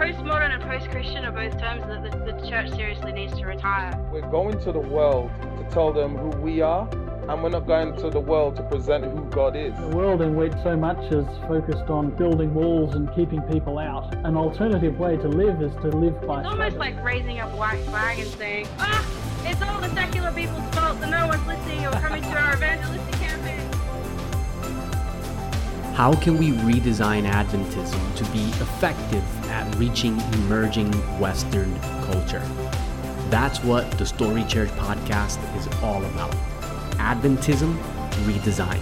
[0.00, 3.94] postmodern and post-Christian are both terms that the, the church seriously needs to retire.
[4.10, 6.88] We're going to the world to tell them who we are,
[7.28, 9.78] and we're not going to the world to present who God is.
[9.78, 14.14] A world in which so much is focused on building walls and keeping people out.
[14.24, 17.84] An alternative way to live is to live by It's almost like raising a white
[17.84, 19.06] flag and saying, ah,
[19.44, 23.00] it's all the secular people's fault that no one's listening or coming to our evangelistic
[23.02, 23.19] campaign.
[26.00, 32.42] How can we redesign Adventism to be effective at reaching emerging Western culture?
[33.28, 36.32] That's what the Story Church podcast is all about.
[36.92, 37.76] Adventism
[38.24, 38.80] redesigned.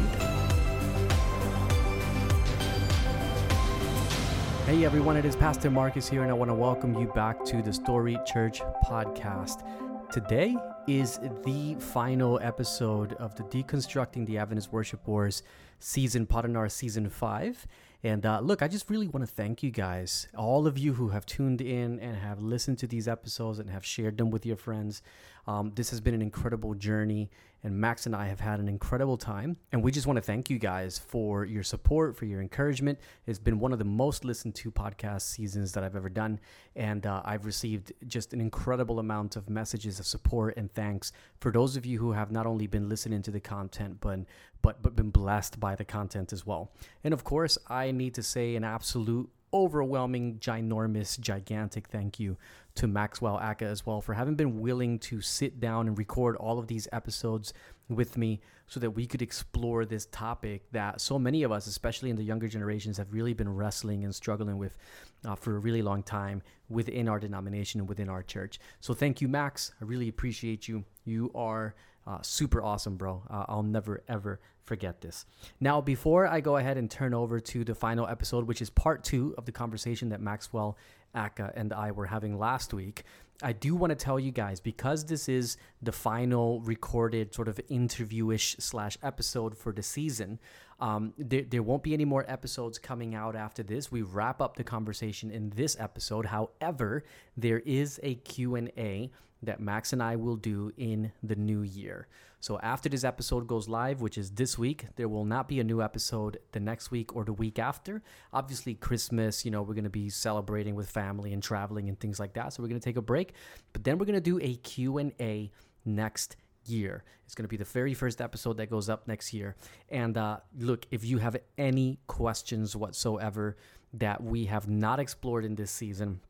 [4.67, 7.63] Hey everyone, it is Pastor Marcos here, and I want to welcome you back to
[7.63, 9.65] the Story Church podcast.
[10.11, 15.43] Today is the final episode of the Deconstructing the Adventist Worship Wars
[15.81, 17.67] season, Padanar season five.
[18.03, 21.11] And uh, look, I just really want to thank you guys, all of you who
[21.11, 24.57] have tuned in and have listened to these episodes and have shared them with your
[24.57, 25.03] friends.
[25.47, 27.29] Um, this has been an incredible journey,
[27.63, 29.57] and Max and I have had an incredible time.
[29.73, 32.99] And we just want to thank you guys for your support, for your encouragement.
[33.27, 36.39] It's been one of the most listened to podcast seasons that I've ever done.
[36.77, 41.51] And uh, I've received just an incredible amount of messages of support and thanks for
[41.51, 44.21] those of you who have not only been listening to the content, but
[44.63, 46.73] but but been blessed by the content as well.
[47.05, 52.37] And of course, I need to say an absolute overwhelming, ginormous, gigantic thank you
[52.79, 56.59] to Maxwell Aka as well for having been willing to sit down and record all
[56.59, 57.53] of these episodes
[57.89, 62.09] with me so that we could explore this topic that so many of us, especially
[62.11, 64.79] in the younger generations, have really been wrestling and struggling with
[65.25, 68.61] uh, for a really long time within our denomination and within our church.
[68.81, 69.73] So thank you, Max.
[69.81, 70.85] I really appreciate you.
[71.05, 71.75] You are
[72.07, 73.23] uh, super awesome, bro.
[73.29, 75.27] Uh, I'll never, ever forget this.
[75.61, 79.03] Now, before I go ahead and turn over to the final episode, which is part
[79.03, 80.77] two of the conversation that Maxwell
[81.15, 83.05] Aka and I were having last week,
[83.43, 87.61] I do want to tell you guys because this is the final recorded sort of
[87.69, 90.41] interview-ish slash episode for the season.
[90.81, 93.93] Um, there, there won't be any more episodes coming out after this.
[93.93, 96.27] We wrap up the conversation in this episode.
[96.27, 97.05] However,
[97.37, 99.11] there is a Q&A
[99.45, 102.09] that Max and I will do in the new year.
[102.41, 105.65] So after this episode goes live, which is this week, there will not be a
[105.65, 108.03] new episode the next week or the week after.
[108.33, 112.21] Obviously, Christmas, you know, we're going to be celebrating with family and traveling and things
[112.21, 112.53] like that.
[112.53, 113.33] So we're going to take a break,
[113.73, 115.51] but then we're going to do a Q&A
[115.85, 117.03] next year.
[117.25, 119.57] It's going to be the very first episode that goes up next year.
[119.89, 123.57] And uh, look, if you have any questions whatsoever
[123.95, 126.21] that we have not explored in this season,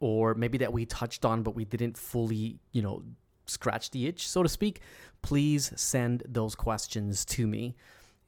[0.00, 3.02] or maybe that we touched on but we didn't fully, you know,
[3.48, 4.80] scratch the itch, so to speak,
[5.22, 7.74] please send those questions to me.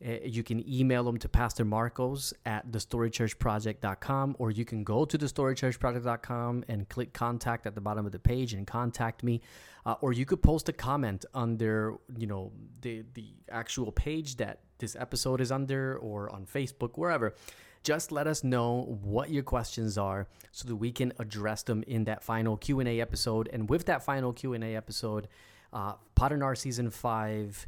[0.04, 5.18] Uh, you can email them to Pastor Marcos at thestorychurchproject.com, or you can go to
[5.18, 9.42] thestorychurchproject.com and click contact at the bottom of the page and contact me.
[9.84, 14.60] Uh, or you could post a comment under, you know, the the actual page that
[14.78, 17.34] this episode is under, or on Facebook, wherever.
[17.82, 22.04] Just let us know what your questions are so that we can address them in
[22.04, 23.48] that final Q&A episode.
[23.52, 25.28] And with that final Q&A episode,
[25.72, 27.66] uh, Padanar Season 5,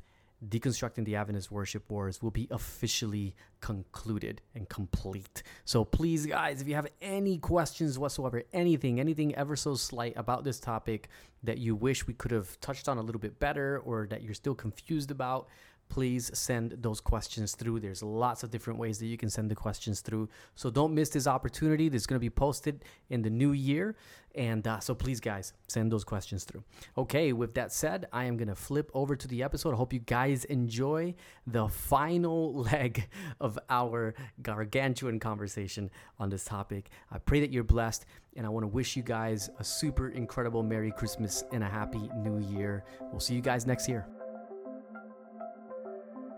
[0.48, 5.44] Deconstructing the Adventist Worship Wars will be officially concluded and complete.
[5.64, 10.42] So please, guys, if you have any questions whatsoever, anything, anything ever so slight about
[10.42, 11.08] this topic
[11.44, 14.34] that you wish we could have touched on a little bit better or that you're
[14.34, 15.46] still confused about,
[15.92, 17.78] please send those questions through.
[17.78, 20.30] There's lots of different ways that you can send the questions through.
[20.54, 21.90] So don't miss this opportunity.
[21.90, 23.94] This is going to be posted in the new year.
[24.34, 26.64] And uh, so please, guys, send those questions through.
[26.96, 29.74] Okay, with that said, I am going to flip over to the episode.
[29.74, 31.14] I hope you guys enjoy
[31.46, 36.88] the final leg of our gargantuan conversation on this topic.
[37.10, 38.06] I pray that you're blessed.
[38.34, 42.08] And I want to wish you guys a super incredible Merry Christmas and a Happy
[42.16, 42.82] New Year.
[43.10, 44.06] We'll see you guys next year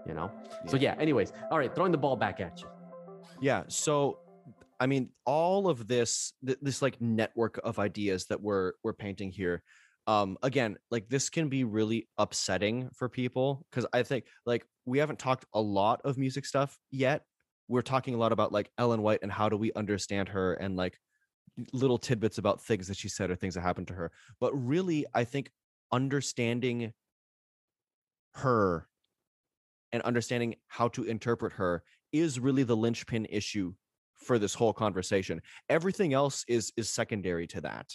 [0.06, 0.31] you know?
[0.65, 0.70] Yeah.
[0.70, 0.94] so yeah.
[0.98, 2.68] anyways all right throwing the ball back at you.
[3.41, 4.18] Yeah so
[4.80, 9.30] i mean all of this th- this like network of ideas that we're we're painting
[9.30, 9.62] here
[10.06, 14.98] um again like this can be really upsetting for people because i think like we
[14.98, 17.22] haven't talked a lot of music stuff yet.
[17.68, 20.77] We're talking a lot about like ellen white and how do we understand her and
[20.77, 20.98] like
[21.72, 24.12] little tidbits about things that she said or things that happened to her.
[24.41, 25.51] But really i think
[25.92, 26.92] understanding
[28.34, 28.86] her
[29.94, 33.72] and understanding how to interpret her is really the linchpin issue
[34.16, 35.41] for this whole conversation.
[35.68, 37.86] Everything else is is secondary to that.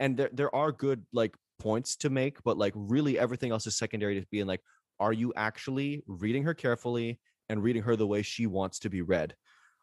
[0.00, 3.78] And there there are good like points to make, but like really everything else is
[3.78, 4.60] secondary to being like
[4.98, 9.02] are you actually reading her carefully and reading her the way she wants to be
[9.02, 9.36] read?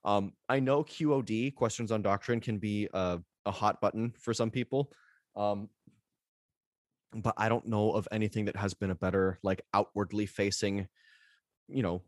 [0.04, 4.52] Um, I know QOD questions on doctrine can be a a hot button for some
[4.52, 4.92] people.
[5.38, 5.70] Um,
[7.16, 10.88] but I don't know of anything that has been a better like outwardly facing,
[11.68, 12.02] you know,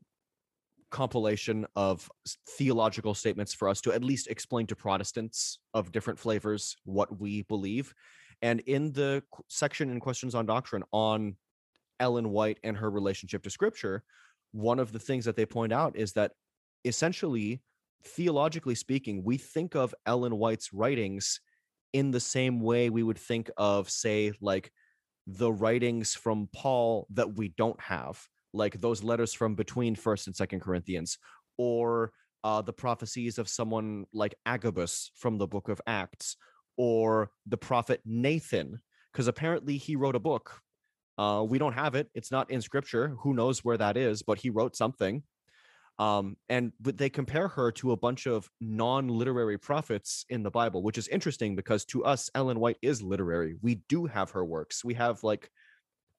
[0.91, 2.09] compilation of
[2.57, 7.41] theological statements for us to at least explain to Protestants of different flavors what we
[7.43, 7.93] believe.
[8.41, 11.35] And in the section in Questions on Doctrine on
[11.99, 14.03] Ellen White and her relationship to Scripture,
[14.51, 16.31] one of the things that they point out is that
[16.85, 17.61] essentially,
[18.03, 21.41] theologically speaking, we think of Ellen White's writings
[21.93, 24.71] in the same way we would think of, say, like
[25.27, 30.35] the writings from Paul that we don't have, like those letters from between First and
[30.35, 31.17] Second Corinthians,
[31.57, 32.11] or
[32.43, 36.37] uh, the prophecies of someone like Agabus from the Book of Acts,
[36.77, 38.79] or the prophet Nathan,
[39.11, 40.59] because apparently he wrote a book.
[41.17, 43.15] Uh, we don't have it; it's not in Scripture.
[43.21, 44.23] Who knows where that is?
[44.23, 45.23] But he wrote something.
[45.97, 50.97] Um, and they compare her to a bunch of non-literary prophets in the Bible, which
[50.97, 53.55] is interesting because to us, Ellen White is literary.
[53.61, 54.83] We do have her works.
[54.83, 55.49] We have like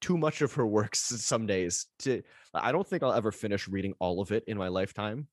[0.01, 1.87] too much of her works some days.
[1.99, 2.21] To
[2.53, 5.27] I don't think I'll ever finish reading all of it in my lifetime.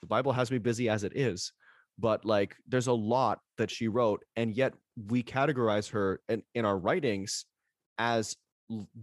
[0.00, 1.52] The Bible has me busy as it is,
[1.98, 4.74] but like there's a lot that she wrote, and yet
[5.08, 7.44] we categorize her in, in our writings
[7.98, 8.36] as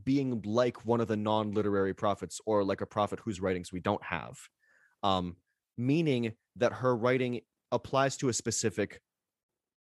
[0.04, 4.04] being like one of the non-literary prophets or like a prophet whose writings we don't
[4.04, 4.38] have
[5.06, 5.36] um,
[5.78, 7.42] meaning that her writing
[7.72, 9.00] applies to a specific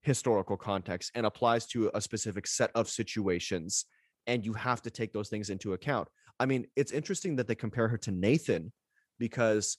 [0.02, 3.86] historical context and applies to a specific set of situations
[4.26, 6.08] and you have to take those things into account.
[6.38, 8.72] I mean it's interesting that they compare her to nathan
[9.18, 9.78] because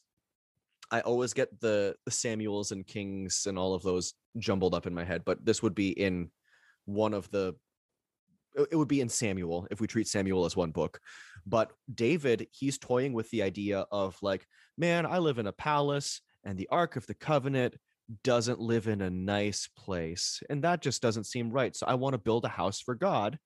[0.91, 4.93] i always get the, the samuels and kings and all of those jumbled up in
[4.93, 6.29] my head but this would be in
[6.85, 7.55] one of the
[8.71, 10.99] it would be in samuel if we treat samuel as one book.
[11.45, 14.47] But david he's toying with the idea of like
[14.77, 17.75] man i live in a palace and the ark of the covenant
[18.23, 22.13] doesn't live in a nice place and that just doesn't seem right so i want
[22.13, 23.37] to build a house for god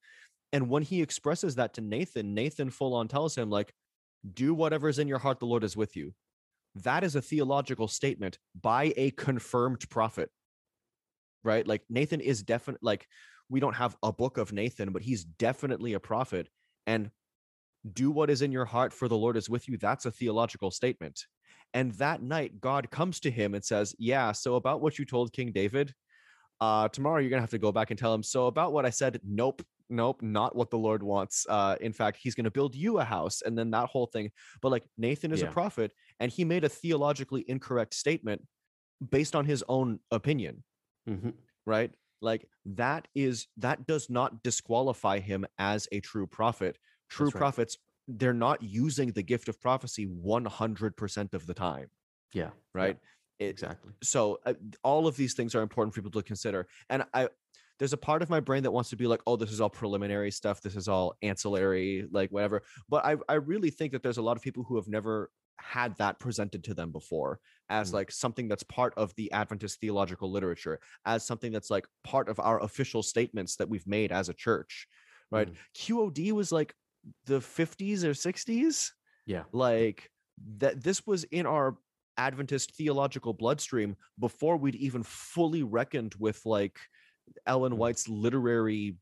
[0.54, 3.74] and when he expresses that to nathan nathan full on tells him like
[4.34, 6.14] do whatever's in your heart the lord is with you.
[6.76, 10.30] That is a theological statement by a confirmed prophet.
[11.44, 11.68] Right?
[11.68, 13.08] Like nathan is definitely like
[13.50, 16.48] we don't have a book of nathan but he's definitely a prophet
[16.88, 17.12] and
[17.94, 19.78] do what is in your heart for the lord is with you.
[19.78, 21.26] That's a theological statement.
[21.74, 25.34] And that night, God comes to him and says, Yeah, so about what you told
[25.34, 25.94] King David,
[26.60, 28.24] uh, tomorrow you're going to have to go back and tell him.
[28.24, 31.46] So about what I said, nope, nope, not what the Lord wants.
[31.48, 34.32] Uh, in fact, he's going to build you a house and then that whole thing.
[34.62, 35.50] But like Nathan is Yeah.
[35.50, 38.48] a prophet and he made a theologically incorrect statement
[39.10, 40.64] based on his own opinion,
[41.08, 41.34] Mhm.
[41.66, 41.94] right?
[42.22, 46.78] Like that is, that does not disqualify him as a true prophet.
[47.10, 47.36] True right.
[47.36, 47.78] prophets,
[48.08, 51.90] they're not using the gift of prophecy 100% of the time
[52.34, 52.52] Yeah.
[52.74, 52.98] right
[53.40, 53.94] It- Exactly.
[54.04, 54.54] so uh,
[54.84, 57.28] all of these things are important for people to consider and i
[57.82, 59.70] there's a part of my brain that wants to be like oh this is all
[59.70, 64.20] preliminary stuff this is all ancillary like whatever but i i really think that there's
[64.20, 67.40] a lot of people who have never had that presented to them before
[67.70, 67.96] as Mm.
[67.96, 72.40] like something that's part of the adventist theological literature as something that's like part of
[72.40, 74.88] our official statements that we've made as a church
[75.32, 75.56] right Mm.
[75.76, 76.76] qod was like
[77.26, 78.92] the 50s or 60s
[79.26, 79.46] Yeah.
[79.54, 80.12] like
[80.58, 81.78] that this was in our
[82.18, 86.78] adventist theological bloodstream before we'd even fully reckoned with like
[87.46, 87.78] ellen Mm.
[87.78, 88.96] white's literary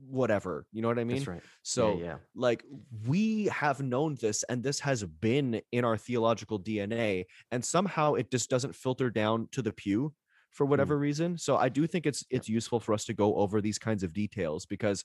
[0.00, 1.42] whatever you know what i mean That's right.
[1.62, 2.16] so yeah, yeah.
[2.36, 2.62] like
[3.06, 8.30] we have known this and this has been in our theological dna and somehow it
[8.30, 10.14] just doesn't filter down to the pew
[10.52, 13.60] for whatever reason so i do think it's it's useful for us to go over
[13.60, 15.04] these kinds of details because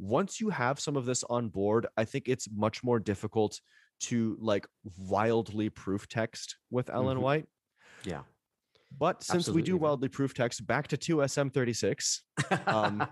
[0.00, 3.60] once you have some of this on board i think it's much more difficult
[4.00, 4.66] to like
[5.08, 7.22] wildly proof text with ellen Mhm.
[7.22, 7.46] white
[8.04, 8.22] Yeah.
[8.98, 12.20] But since we do wildly proof text back to 2sm36
[12.66, 13.06] Um,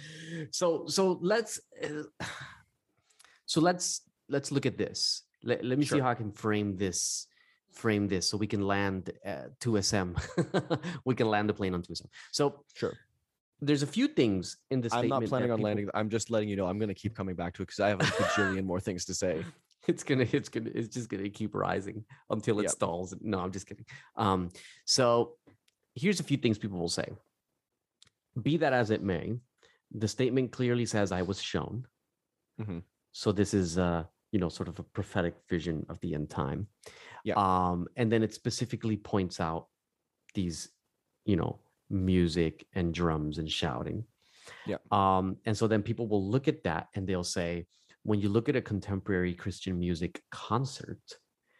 [0.50, 2.02] so so let's uh,
[3.46, 5.22] so let's let's look at this.
[5.42, 7.26] Let, let me see how I can frame this
[7.72, 10.16] frame this so we can land uh, 2SM.
[11.04, 12.06] we can land the plane on 2SM.
[12.32, 12.94] So Sure.
[13.60, 14.92] there's a few things in this.
[14.94, 17.14] i'm not planning on people- landing i'm just letting you know i'm going to keep
[17.16, 19.44] coming back to it because i have a bajillion more things to say
[19.88, 22.70] it's gonna it's gonna it's just gonna keep rising until it Yep.
[22.72, 23.84] stalls no i'm just kidding
[24.16, 24.50] um
[24.84, 25.36] so
[25.94, 27.08] here's a few things people will say
[28.42, 29.34] be that as it may
[29.92, 31.86] the statement clearly says i was shown
[32.60, 32.82] Mhm.
[33.12, 36.66] so this is uh you know sort of a prophetic vision of the end time
[37.24, 37.34] Yeah.
[37.36, 39.68] um and then it specifically points out
[40.34, 40.68] these
[41.24, 44.04] you know music and drums and shouting
[44.66, 44.78] Yeah.
[44.90, 47.66] um and so then people will look at that and they'll say
[48.06, 51.02] when you look at a contemporary Christian music concert,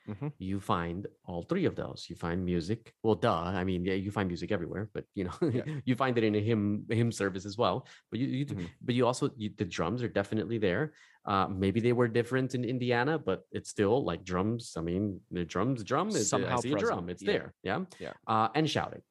[0.08, 0.32] Mhm.
[0.38, 2.06] you find all three of those.
[2.08, 2.94] You find music.
[3.02, 3.42] Well, duh.
[3.60, 5.64] I mean, yeah, you find music everywhere, but you know, Yeah.
[5.88, 7.76] you find it in a hymn hymn service as well.
[8.10, 8.68] But you, you Mhm.
[8.86, 10.84] but you also you, the drums are definitely there.
[11.24, 14.74] Uh, maybe they were different in Indiana, but it's still like drums.
[14.76, 17.10] I mean, the drums, drum is Somehow I drum.
[17.10, 17.32] It's yeah.
[17.32, 17.54] there.
[17.68, 17.84] Yeah.
[17.98, 18.14] Yeah.
[18.32, 19.02] Uh, and shouting.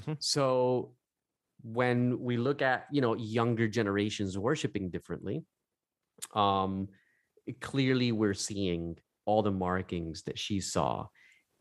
[0.00, 0.16] Mhm.
[0.34, 0.96] So
[1.80, 5.44] when we look at you know younger generations worshiping differently,
[6.34, 6.88] um,
[7.60, 11.06] clearly we're seeing all the markings that she saw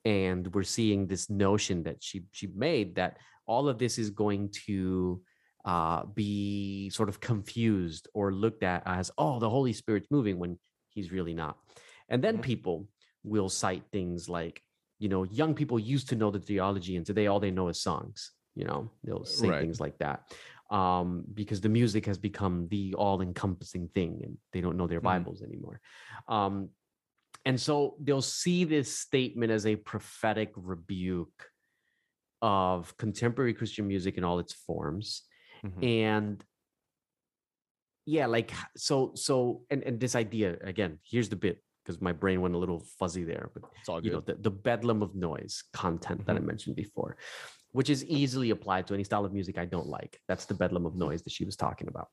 [0.06, 4.50] and we're seeing this notion that she she made that all of this is going
[4.50, 5.22] to
[5.66, 10.58] uh, be sort of confused or looked at as oh the holy spirit's moving when
[10.90, 11.58] he's really not
[12.10, 12.42] and then Mhm.
[12.42, 12.88] people
[13.24, 14.62] will cite things like
[14.98, 17.82] you know young people used to know the theology and today all they know is
[17.82, 19.60] songs you know they'll say Right.
[19.62, 20.34] things like that
[20.72, 25.12] um, because the music has become the all-encompassing thing and they don't know their Mhm.
[25.12, 25.80] bibles anymore
[26.28, 26.70] um,
[27.46, 31.50] and so they'll see this statement as a prophetic rebuke
[32.42, 35.24] of contemporary christian music in all its forms
[35.64, 35.84] Mhm.
[35.84, 36.46] and
[38.06, 42.42] yeah like so so and and this idea again here's the bit because my brain
[42.42, 45.64] went a little fuzzy there but It's all you know the, the bedlam of noise
[45.74, 47.18] content that i mentioned before
[47.72, 50.20] which is easily applied to any style of music i don't like.
[50.28, 52.08] That's the bedlam of noise that she was talking about.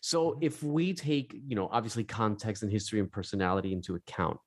[0.00, 4.38] So if we take you know obviously context and history and personality into account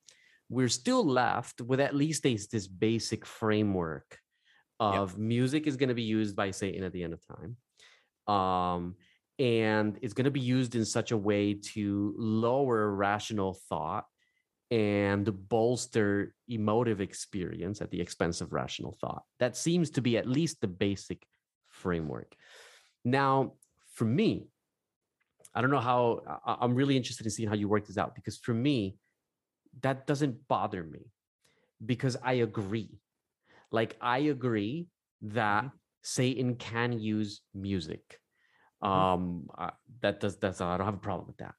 [0.48, 4.18] we're still left with at least a, this basic framework
[4.80, 7.56] of music is going to be used by satan at the end of time
[8.32, 8.94] um,
[9.38, 14.04] and it's going to be used in such a way to lower rational thought
[14.70, 19.22] and bolster emotive experience at the expense of rational thought.
[19.38, 21.26] That seems to be at least the basic
[21.68, 22.34] framework.
[23.04, 23.54] Now,
[23.94, 24.48] for me,
[25.54, 28.36] I don't know how I'm really interested in seeing how you work this out because
[28.36, 28.96] for me,
[29.80, 31.10] that doesn't bother me
[31.84, 33.00] because I agree.
[33.70, 34.86] Like, I agree
[35.22, 35.70] that
[36.02, 38.20] Satan can use music.
[38.80, 39.70] Um, uh,
[40.00, 41.54] that does that's I don't have a problem with that.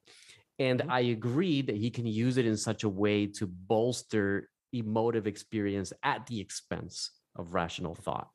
[0.59, 0.89] And Mhm.
[0.89, 5.93] I agree that he can use it in such a way to bolster emotive experience
[6.03, 8.29] at the expense of rational thought.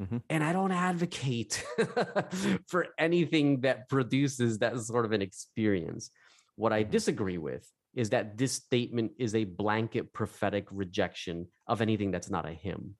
[0.00, 0.22] Mhm.
[0.28, 1.64] And I don't advocate
[2.66, 6.10] for anything that produces that sort of an experience.
[6.56, 6.90] What I Mhm.
[6.90, 12.44] disagree with is that this statement is a blanket prophetic rejection of anything that's not
[12.44, 12.96] a hymn.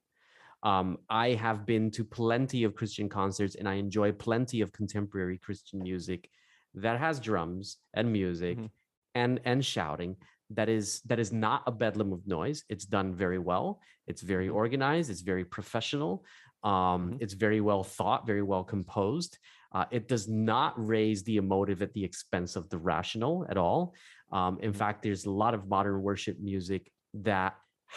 [0.62, 5.36] Um, I have been to plenty of Christian concerts and I enjoy plenty of contemporary
[5.36, 6.30] Christian music
[6.76, 8.70] that has drums and music Mhm.
[9.14, 10.16] and and shouting
[10.50, 14.48] that is that is not a bedlam of noise it's done very well it's very
[14.48, 14.54] Mhm.
[14.54, 16.24] organized it's very professional
[16.62, 17.18] um, Mhm.
[17.22, 19.38] it's very well thought very well composed
[19.72, 23.94] uh, it does not raise the emotive at the expense of the rational at all
[24.32, 24.76] um, in Mhm.
[24.76, 27.52] fact there's a lot of modern worship music that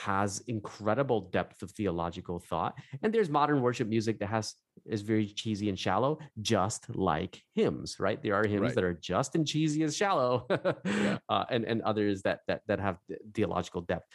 [0.05, 5.25] has incredible depth of theological thought and there's modern worship music that has is very
[5.27, 8.75] cheesy and shallow just like hymns right there are hymns Right.
[8.75, 10.45] that are just and cheesy and shallow
[10.85, 11.17] Yeah.
[11.29, 12.97] uh, and and others that that that have
[13.33, 14.07] theological depth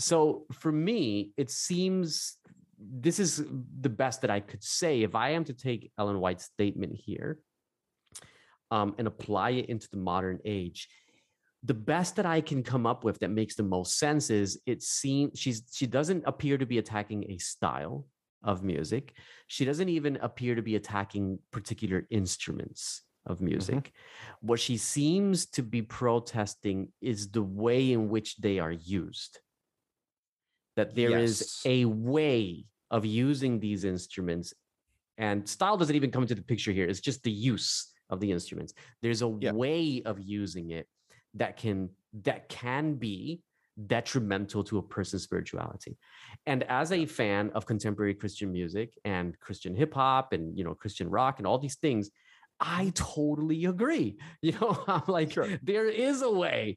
[0.00, 2.36] so for me it seems
[2.78, 3.44] this is
[3.80, 7.38] the best that i could say if i am to take ellen white's statement here
[8.70, 10.88] um, and apply it into the modern age
[11.64, 14.82] the best that I can come up with that makes the most sense is it
[14.82, 18.06] seems she's she doesn't appear to be attacking a style
[18.44, 19.14] of music.
[19.48, 23.46] She doesn't even appear to be attacking particular instruments of mm-hmm.
[23.46, 23.92] music.
[24.40, 29.40] What she seems to be protesting is the way in which they are used.
[30.76, 31.62] That there is Yes.
[31.66, 34.54] a way of using these instruments,
[35.16, 36.88] and style doesn't even come into the picture here.
[36.88, 38.74] It's just the use of the instruments.
[39.02, 39.52] There's a Yeah.
[39.52, 40.86] way of using it
[41.34, 41.90] that can
[42.22, 43.42] that can be
[43.86, 45.96] detrimental to a person's spirituality.
[46.46, 50.74] And as a fan of contemporary Christian music and Christian hip hop and you know
[50.74, 52.10] Christian rock and all these things,
[52.60, 54.18] I totally agree.
[54.42, 55.48] You know, I'm like Sure.
[55.62, 56.76] there is a way.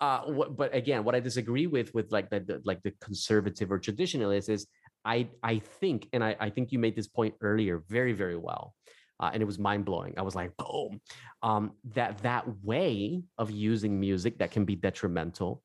[0.00, 3.70] Uh, what, but again, what I disagree with with like the, the like the conservative
[3.70, 4.66] or traditionalist is
[5.04, 8.74] I I think, and I, I think you made this point earlier very very well,
[9.20, 10.14] uh, and it was mind blowing.
[10.16, 11.00] I was like, boom,
[11.42, 15.62] um, that that way of using music that can be detrimental,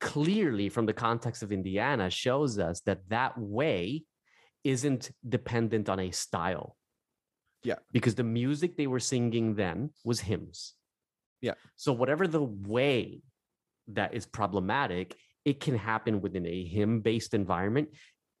[0.00, 4.04] clearly from the context of Indiana, shows us that that way
[4.62, 6.76] isn't dependent on a style.
[7.66, 7.76] Yeah.
[7.92, 10.74] because the music they were singing then was hymns.
[11.40, 11.54] Yeah.
[11.76, 13.22] So whatever the way
[13.88, 17.88] that is problematic, it can happen within a hymn-based environment,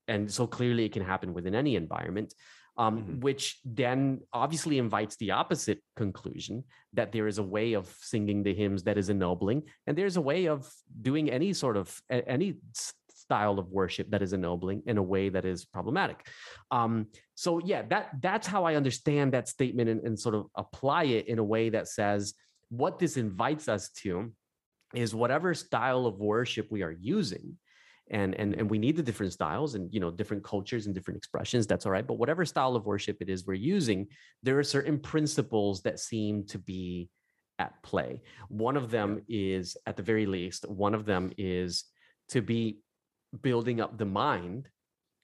[0.08, 2.34] and so clearly it can happen within any environment.
[2.76, 3.20] Um, Mhm.
[3.20, 8.52] which then obviously invites the opposite conclusion that there is a way of singing the
[8.52, 10.68] hymns that is ennobling, and there's a way of
[11.00, 12.56] doing any sort of any
[13.10, 16.26] style of worship that is ennobling in a way that is problematic.
[16.72, 21.04] Um, so yeah, that that's how I understand that statement and, and sort of apply
[21.04, 22.34] it in a way that says
[22.70, 24.32] what this invites us to
[24.94, 27.56] is whatever style of worship we are using
[28.10, 31.16] and and and we need the different styles and you know different cultures and different
[31.16, 34.06] expressions that's all right but whatever style of worship it is we're using
[34.42, 37.08] there are certain principles that seem to be
[37.58, 38.22] at play.
[38.48, 41.84] One of them is at the very least one of them is
[42.30, 42.78] to be
[43.42, 44.68] building up the mind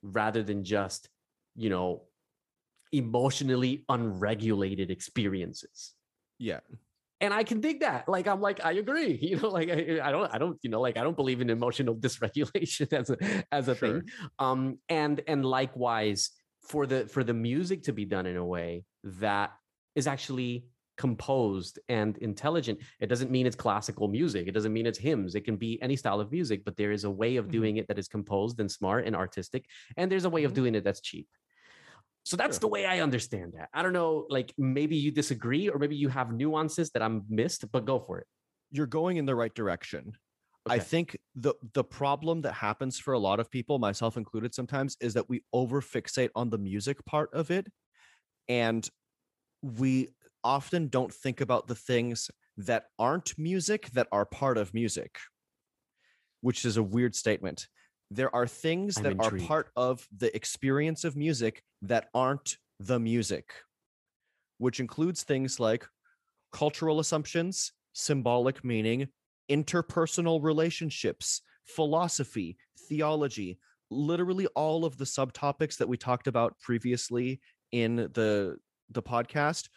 [0.02, 1.08] rather than just
[1.56, 2.02] you know
[2.92, 5.94] emotionally unregulated experiences.
[6.38, 6.60] Yeah.
[7.20, 8.08] And I can dig that.
[8.08, 9.12] Like I'm like I agree.
[9.30, 11.50] You know, like I, I don't I don't you know like I don't believe in
[11.50, 13.16] emotional dysregulation as a
[13.52, 14.00] as a Sure.
[14.00, 14.08] thing.
[14.38, 16.30] Um, and and likewise
[16.62, 19.52] for the for the music to be done in a way that
[19.94, 22.78] is actually composed and intelligent.
[23.00, 24.46] It doesn't mean it's classical music.
[24.48, 25.34] It doesn't mean it's hymns.
[25.34, 27.50] It can be any style of music, but there is a way of Mhm.
[27.52, 29.64] doing it that is composed and smart and artistic,
[29.96, 30.56] and there's a way of Mhm.
[30.56, 31.26] doing it that's cheap.
[32.24, 32.60] So that's Sure.
[32.60, 33.70] the way I understand that.
[33.72, 37.70] I don't know, like maybe you disagree or maybe you have nuances that I'm missed,
[37.72, 38.26] but go for it.
[38.70, 40.12] You're going in the right direction.
[40.66, 44.96] I think the the problem that happens for a lot of people, myself included sometimes,
[45.00, 47.66] is that we overfixate on the music part of it
[48.48, 48.88] and
[49.62, 50.08] we
[50.44, 55.18] often don't think about the things that aren't music that are part of music,
[56.40, 57.68] which is a weird statement.
[58.10, 59.44] There are things I'm that intrigued.
[59.44, 63.52] are part of the experience of music that aren't the music,
[64.58, 65.86] which includes things like
[66.52, 69.08] cultural assumptions, symbolic meaning,
[69.50, 72.56] interpersonal relationships, philosophy,
[72.88, 73.58] theology,
[73.90, 77.40] literally all of the subtopics that we talked about previously
[77.72, 78.56] in the
[78.90, 79.68] the podcast.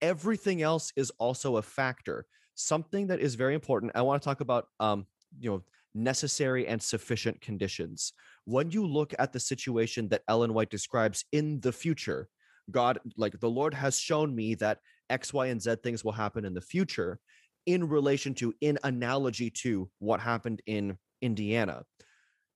[0.00, 2.26] Everything else is also a factor.
[2.54, 3.92] Something that is very important.
[3.94, 5.06] I want to talk about um,
[5.38, 5.62] you know,
[5.98, 8.12] necessary and sufficient conditions.
[8.44, 12.28] When you look at the situation that Ellen White describes in the future,
[12.70, 14.78] God, like the Lord has shown me that
[15.10, 17.18] X, Y, and Z things will happen in the future
[17.66, 21.82] in relation to, in analogy to what happened in Indiana.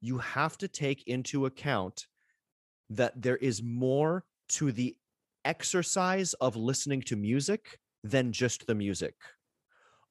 [0.01, 2.07] You have to take into account
[2.91, 4.97] that there is more to the
[5.45, 9.15] exercise of listening to music than just the music.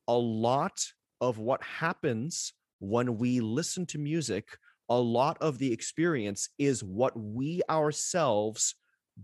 [0.07, 0.83] A lot
[1.19, 4.57] of what happens when we listen to music,
[4.89, 8.75] a lot of the experience is what we ourselves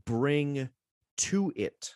[0.05, 0.69] bring
[1.17, 1.95] to it.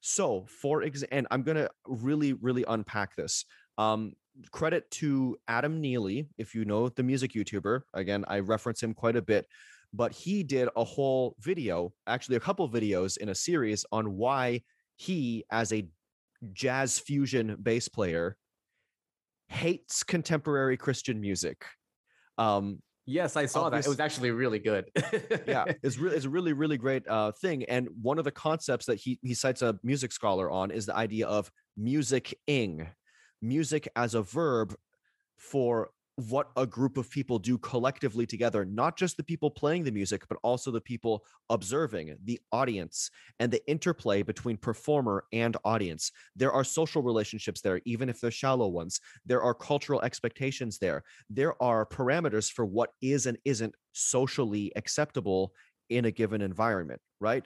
[0.00, 3.44] So, for example, and I'm going to really, really unpack this.
[3.76, 4.12] Um,
[4.52, 7.82] credit to Adam Neely, if you know the music YouTuber.
[7.92, 9.46] Again, I reference him quite a bit,
[9.92, 14.62] but he did a whole video, actually, a couple videos in a series on why
[14.96, 15.88] he, as a
[16.52, 18.36] jazz fusion bass player,
[19.48, 21.64] hates contemporary Christian music.
[22.38, 23.84] Um, Yes, I saw that.
[23.84, 24.86] It was actually really good.
[25.46, 27.64] yeah, it's really it's a really really great uh, thing.
[27.64, 30.96] And one of the concepts that he he cites a music scholar on is the
[30.96, 32.88] idea of music-ing,
[33.42, 34.74] music as a verb
[35.36, 39.90] for what a group of people do collectively together, not just the people playing the
[39.90, 46.12] music, but also the people observing, the audience, and the interplay between performer and audience.
[46.36, 49.00] There are social relationships there, even if they're shallow ones.
[49.26, 51.02] There are cultural expectations there.
[51.28, 55.52] There are parameters for what is and isn't socially acceptable
[55.90, 57.44] in a given environment, right?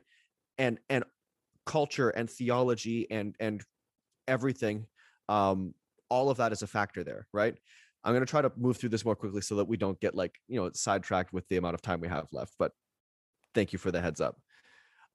[0.58, 1.04] And and
[1.66, 3.62] culture and theology and and
[4.26, 4.86] everything
[5.28, 5.74] um
[6.10, 7.56] all of that is a factor there, right?
[8.04, 10.14] I'm going to try to move through this more quickly so that we don't get
[10.14, 12.72] like, you know, sidetracked with the amount of time we have left, but
[13.54, 14.36] thank you for the heads up.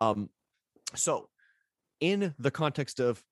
[0.01, 0.29] Um
[0.95, 1.29] so
[1.99, 3.23] in the context of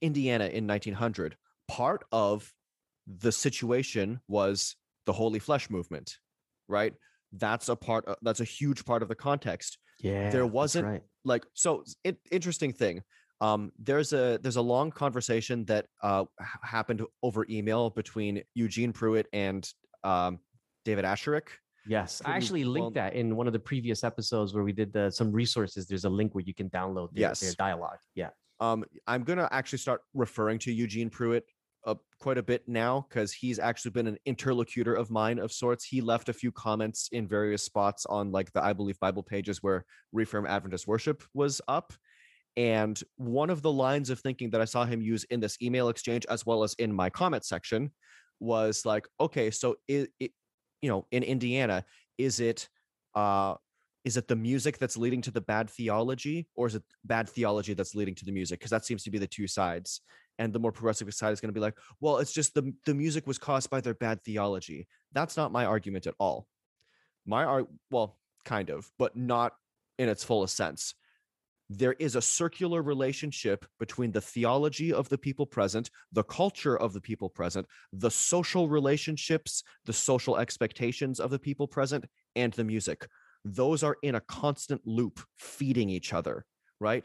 [0.00, 2.52] Indiana in 1900, part of
[3.06, 6.18] the situation was the holy flesh movement,
[6.68, 6.94] right?
[7.32, 11.02] That's a part of, that's a huge part of the context yeah, There wasn't- right.
[11.24, 13.02] like so it, interesting thing
[13.40, 16.24] um there's a there's a long conversation that uh
[16.62, 19.70] happened over email between Eugene Prewitt and
[20.04, 20.38] um
[20.84, 21.48] David Asscherick
[21.86, 24.92] Yes, I actually linked well- that in one of the previous episodes where we did
[24.92, 25.86] the, some resources.
[25.86, 27.96] There's a link where you can download their, their dialogue.
[28.14, 28.28] Yeah.
[28.60, 31.42] um i'm gonna actually start referring to Eugene Prewitt
[31.86, 35.84] uh, quite a bit now because he's actually been an interlocutor of mine of sorts
[35.84, 39.62] he left a few comments in various spots on like the i believe bible pages
[39.62, 41.92] where reframe adventist worship was up
[42.56, 45.88] and one of the lines of thinking that i saw him use in this email
[45.88, 47.90] exchange as well as in my comment section
[48.40, 50.32] was like okay so it, it
[50.82, 51.84] you know in indiana
[52.18, 52.68] is it
[53.14, 53.54] uh
[54.08, 57.74] is it the music that's leading to the bad theology or is it bad theology
[57.74, 58.58] that's leading to the music?
[58.58, 60.00] Because that seems to be the two sides
[60.38, 62.94] and the more progressive side is going to be like well it's just the the
[62.94, 64.86] music was caused by their bad theology.
[65.12, 66.46] That's not my argument at all.
[67.26, 69.52] My art well kind of but not
[69.98, 70.94] in its fullest sense
[71.70, 76.92] there is a circular relationship between the theology of the people present, the culture of
[76.92, 82.64] the people present, the social relationships, the social expectations of the people present, and the
[82.64, 83.06] music.
[83.44, 86.46] Those are in a constant loop, feeding each other,
[86.80, 87.04] right?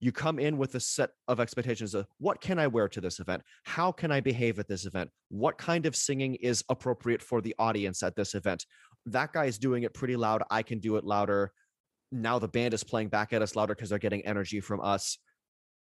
[0.00, 3.20] You come in with a set of expectations of what can I wear to this
[3.20, 3.42] event?
[3.64, 5.10] How can I behave at this event?
[5.28, 8.66] What kind of singing is appropriate for the audience at this event?
[9.06, 10.42] That guy is doing it pretty loud.
[10.50, 11.52] I can do it louder
[12.12, 15.18] now the band is playing back at us louder because they're getting energy from us.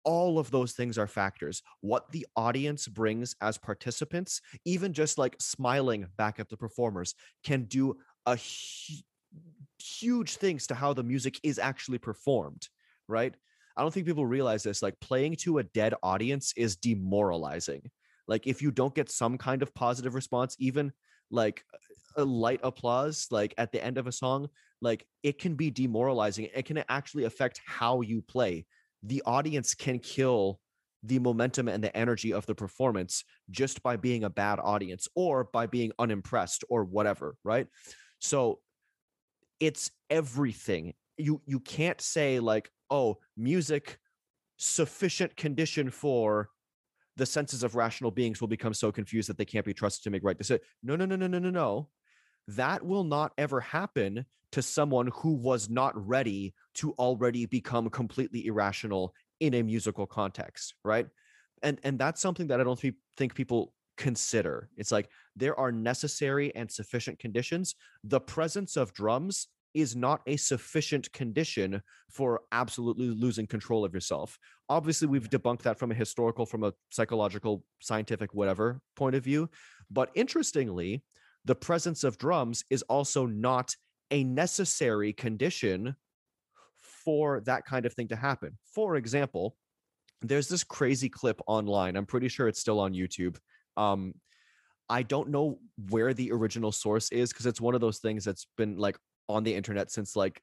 [0.04, 1.62] All of those things are factors.
[1.80, 7.64] What the audience brings as participants even just like smiling back at the performers can
[7.64, 9.02] do a hu-
[9.78, 12.68] huge things to how the music is actually performed
[13.08, 13.34] right?
[13.76, 17.90] I don't think people realize this like playing to a dead audience is demoralizing.
[18.26, 20.92] Like if you don't get some kind of positive response even
[21.30, 21.62] like
[22.16, 24.48] a light applause like at the end of a song
[24.80, 28.64] like it can be demoralizing it can actually affect how you play
[29.02, 30.58] the audience can kill
[31.02, 35.44] the momentum and the energy of the performance just by being a bad audience or
[35.44, 37.68] by being unimpressed or whatever right
[38.20, 38.58] so
[39.60, 43.98] it's everything you you can't say like oh music
[44.58, 46.48] sufficient condition for
[47.16, 50.10] the senses of rational beings will become so confused that they can't be trusted to
[50.10, 50.66] make right decisions.
[50.82, 51.88] No, no, no, no, no, no, no.
[52.48, 58.46] That will not ever happen to someone who was not ready to already become completely
[58.46, 61.06] irrational in a musical context, right?
[61.62, 62.80] And and that's something that I don't
[63.16, 64.68] think people consider.
[64.76, 67.74] It's like there are necessary and sufficient conditions.
[68.04, 74.38] The presence of drums is not a sufficient condition for absolutely losing control of yourself.
[74.70, 79.50] Obviously, we've debunked that from a historical, from a psychological, scientific, whatever point of view.
[79.90, 81.02] But interestingly,
[81.46, 83.74] the presence of drums is also not
[84.10, 85.96] a necessary condition
[87.04, 88.58] for that kind of thing to happen.
[88.74, 89.56] For example,
[90.22, 91.96] there's this crazy clip online.
[91.96, 93.38] I'm pretty sure it's still on YouTube.
[93.76, 94.14] Um,
[94.88, 95.58] I don't know
[95.90, 99.44] where the original source is because it's one of those things that's been like on
[99.44, 100.40] the internet since like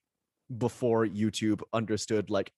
[0.57, 2.51] before YouTube understood like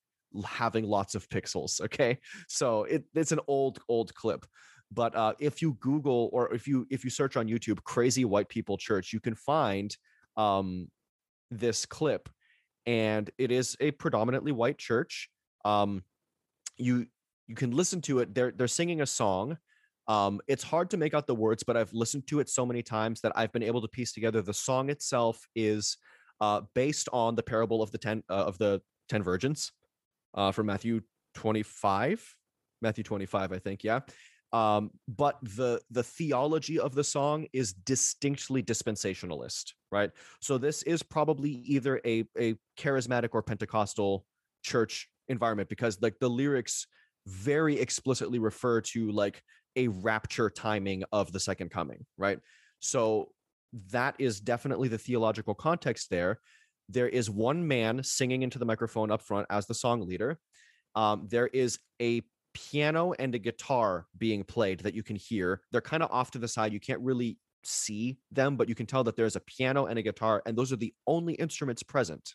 [0.43, 1.81] having lots of pixels.
[1.81, 4.45] Okay, so it, it's an old old clip.
[4.91, 8.49] But uh, if you Google or if you if you search on YouTube "crazy white
[8.49, 9.95] people church," you can find
[10.37, 10.89] um,
[11.51, 12.29] this clip,
[12.85, 15.29] and it is a predominantly white church.
[15.63, 16.03] Um,
[16.77, 17.07] you
[17.47, 18.33] you can listen to it.
[18.33, 19.57] They're they're singing a song.
[20.07, 22.83] Um, it's hard to make out the words, but I've listened to it so many
[22.83, 24.43] times that I've been able to piece together.
[24.43, 25.97] The song itself is
[26.39, 29.71] uh, based on the parable of the ten uh, of the ten virgins
[30.35, 31.01] uh, from Matthew
[31.35, 32.35] 25,
[32.81, 33.99] Matthew 25, I think, yeah.
[34.55, 40.11] Um, but the the theology of the song is distinctly dispensationalist, right?
[40.39, 44.25] So this is probably either a a charismatic or Pentecostal
[44.63, 46.87] church environment because like the lyrics
[47.27, 49.43] very explicitly refer to like
[49.75, 52.39] a rapture timing of the second coming, right?
[52.79, 53.31] So
[53.91, 56.39] that is definitely the theological context there.
[56.87, 60.39] There is one man singing into the microphone up front as the song leader.
[60.95, 62.21] Um, there is a
[62.55, 65.61] piano and a guitar being played that you can hear.
[65.71, 66.73] They're kind of off to the side.
[66.73, 70.01] You can't really see them, but you can tell that there's a piano and a
[70.01, 72.33] guitar, and those are the only instruments present.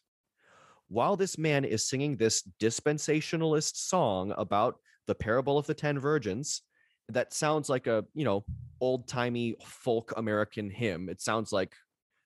[0.89, 6.63] While this man is singing this dispensationalist song about the parable of the 10 virgins,
[7.09, 8.45] that sounds like a you know
[8.81, 11.09] old timey folk American hymn.
[11.09, 11.75] It sounds like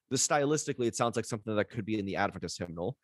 [0.09, 2.97] the stylistically, it sounds like something that could be in the Adventist hymnal.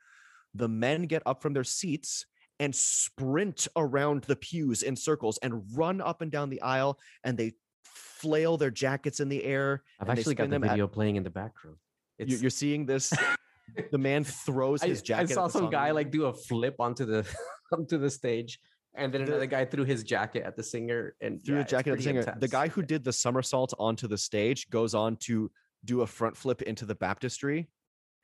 [0.53, 2.25] The men get up from their seats
[2.59, 7.37] and sprint around the pews in circles and run up and down the aisle, and
[7.37, 9.83] they flail their jackets in the air.
[9.99, 11.77] I've actually got the video at, playing in the background.
[12.19, 13.11] It's, you're seeing this.
[13.91, 15.31] the man throws his jacket.
[15.31, 17.25] I saw some guy like do a flip onto the
[17.71, 18.59] onto the stage
[18.95, 21.91] and then another guy threw his jacket at the singer and threw yeah, a jacket
[21.91, 22.19] at the singer.
[22.19, 22.41] Intense.
[22.41, 25.49] The guy who did the somersault onto the stage goes on to
[25.85, 27.69] do a front flip into the baptistry.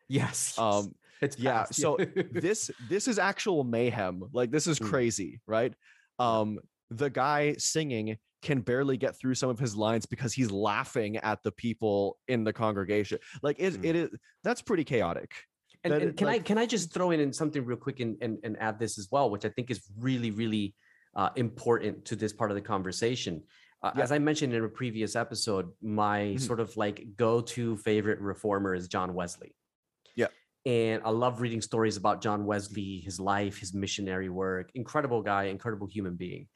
[0.10, 0.58] Yes.
[0.58, 1.66] Um it's yeah.
[1.66, 1.98] so
[2.32, 4.24] this this is actual mayhem.
[4.34, 4.88] Like this is hmm.
[4.88, 5.74] crazy, right?
[6.20, 11.18] Um the guy singing can barely get through some of his lines because he's laughing
[11.18, 13.18] at the people in the congregation.
[13.42, 13.86] Like it, mm.
[13.86, 14.10] it is
[14.44, 15.32] that's pretty chaotic.
[15.84, 18.38] And, and can like, I can I just throw in something real quick and, and,
[18.44, 20.76] and add this as well, which I think is really really
[21.16, 23.44] uh, important to this part of the conversation.
[23.84, 24.04] Uh, yeah.
[24.04, 26.38] As I mentioned in a previous episode, my mm-hmm.
[26.38, 29.56] sort of like go-to favorite reformer is John Wesley.
[30.68, 34.70] And I love reading stories about John Wesley, his life, his missionary work.
[34.76, 36.50] Incredible guy, incredible human being.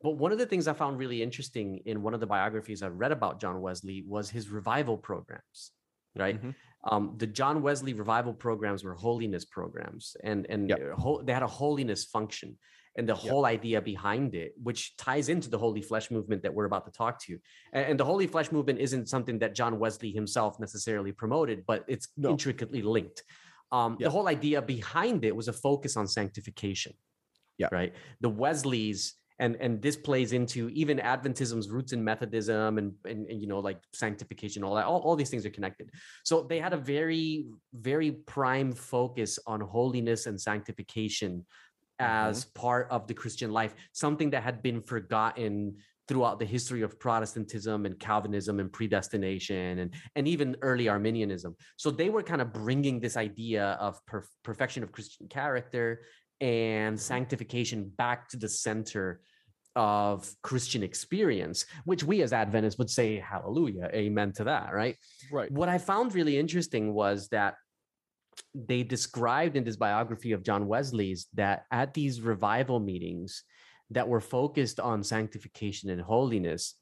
[0.00, 2.86] But one of the things I found really interesting in one of the biographies I
[2.88, 5.72] read about John Wesley was his revival programs,
[6.16, 6.40] right?
[6.42, 6.54] Mhm.
[6.84, 10.96] Um, the John Wesley revival programs were holiness programs, and and Yep.
[11.26, 12.56] they had a holiness function.
[12.96, 13.22] And the Yep.
[13.30, 16.90] whole idea behind it, which ties into the Holy Flesh movement that we're about to
[16.90, 17.38] talk to,
[17.72, 21.84] and, and the Holy Flesh movement isn't something that John Wesley himself necessarily promoted, but
[21.86, 22.30] it's No.
[22.30, 23.22] intricately linked.
[23.72, 24.06] Um, Yeah.
[24.08, 26.92] The whole idea behind it was a focus on sanctification.
[27.58, 27.68] Yeah.
[27.70, 27.92] Right.
[28.20, 33.40] The Wesleys and and this plays into even Adventism's roots in Methodism and, and and
[33.40, 34.84] you know like sanctification, all that.
[34.84, 35.90] All, all these things are connected.
[36.24, 41.46] So they had a very very prime focus on holiness and sanctification
[41.98, 45.76] as part of the Christian life, something that had been forgotten
[46.10, 51.54] throughout the history of Protestantism and Calvinism and predestination and, and even early Arminianism.
[51.76, 56.02] So they were kind of bringing this idea of per- perfection of Christian character
[56.40, 59.20] and sanctification back to the center
[59.76, 64.96] of Christian experience, which we as Adventists would say, hallelujah, amen to that, right?
[65.30, 65.48] Right.
[65.52, 67.54] What I found really interesting was that
[68.52, 73.44] they described in this biography of John Wesley's that at these revival meetings
[73.90, 76.74] that were focused on sanctification and holiness,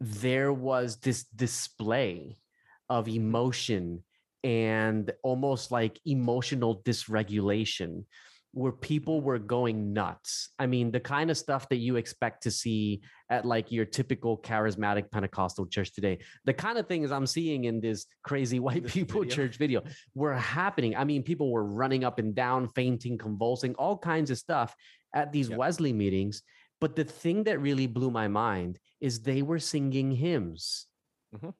[0.00, 2.36] there was this display
[2.88, 4.02] of emotion
[4.42, 8.04] and almost like emotional dysregulation
[8.54, 10.50] where people were going nuts.
[10.60, 14.38] I mean, the kind of stuff that you expect to see at like your typical
[14.38, 16.20] charismatic Pentecostal church today.
[16.44, 19.34] The kind of things I'm seeing in this crazy white This people video.
[19.36, 19.82] church video
[20.14, 20.94] were happening.
[20.94, 24.74] I mean, people were running up and down, fainting, convulsing, all kinds of stuff
[25.14, 25.56] at these Yeah.
[25.56, 26.42] Wesley meetings.
[26.80, 30.86] But the thing that really blew my mind is they were singing hymns.
[31.34, 31.54] Mhm.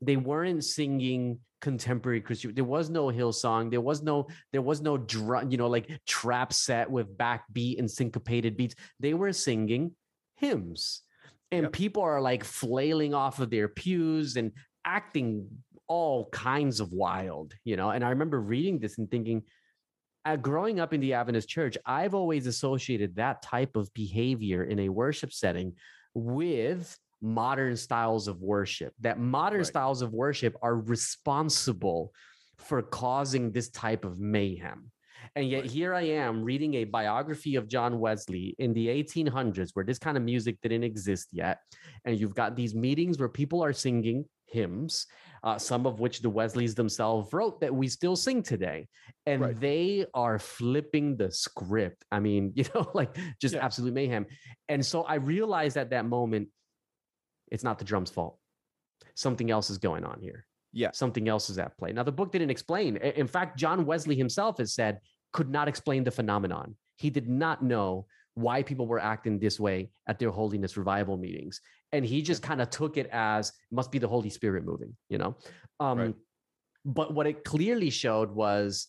[0.00, 2.54] They weren't singing contemporary Christian.
[2.54, 3.70] There was no Hillsong.
[3.70, 7.90] There was no there was no drum, you know, like trap set with backbeat and
[7.90, 8.74] syncopated beats.
[9.00, 9.92] They were singing
[10.36, 11.02] hymns.
[11.50, 11.72] And Yep.
[11.72, 14.52] people are like flailing off of their pews and
[14.84, 15.48] acting
[15.88, 17.90] all kinds of wild, you know.
[17.90, 19.44] And I remember reading this and thinking,
[20.24, 24.80] uh, growing up in the Adventist church, I've always associated that type of behavior in
[24.80, 25.74] a worship setting
[26.14, 28.92] with modern styles of worship.
[29.00, 29.66] That modern Right.
[29.66, 32.12] styles of worship are responsible
[32.58, 34.90] for causing this type of mayhem.
[35.34, 39.84] And yet here I am reading a biography of John Wesley in the 1800s where
[39.84, 41.58] this kind of music didn't exist yet.
[42.04, 45.06] And you've got these meetings where people are singing hymns,
[45.42, 48.86] uh, some of which the Wesleys themselves wrote that we still sing today.
[49.26, 49.60] And Right.
[49.60, 52.04] they are flipping the script.
[52.12, 53.64] I mean, you know, like just Yeah.
[53.64, 54.26] absolute mayhem.
[54.68, 56.48] And so I realized at that moment,
[57.50, 58.38] it's not the drum's fault.
[59.14, 60.90] Something else is going on here Yeah.
[60.92, 61.92] something else is at play.
[61.92, 62.96] Now, the book didn't explain.
[62.96, 65.00] In fact, John Wesley himself has said
[65.32, 66.76] could not explain the phenomenon.
[66.96, 71.60] He did not know why people were acting this way at their holiness revival meetings,
[71.92, 74.94] and he just kind of took it as must be the Holy Spirit moving.
[75.08, 75.36] You know,
[75.80, 76.14] um, Right.
[76.84, 78.88] but what it clearly showed was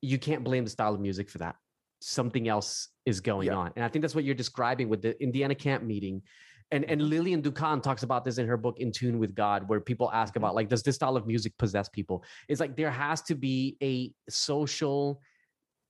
[0.00, 1.56] you can't blame the style of music for that.
[2.00, 3.54] Something else is going Yeah.
[3.56, 6.22] on, and I think that's what you're describing with the Indiana camp meeting.
[6.70, 7.12] And, and mm-hmm.
[7.12, 10.32] Lilianne Doukhan talks about this in her book In Tune with God, where people ask
[10.32, 10.42] mm-hmm.
[10.42, 12.24] about like, does this style of music possess people?
[12.48, 15.20] It's like there has to be a social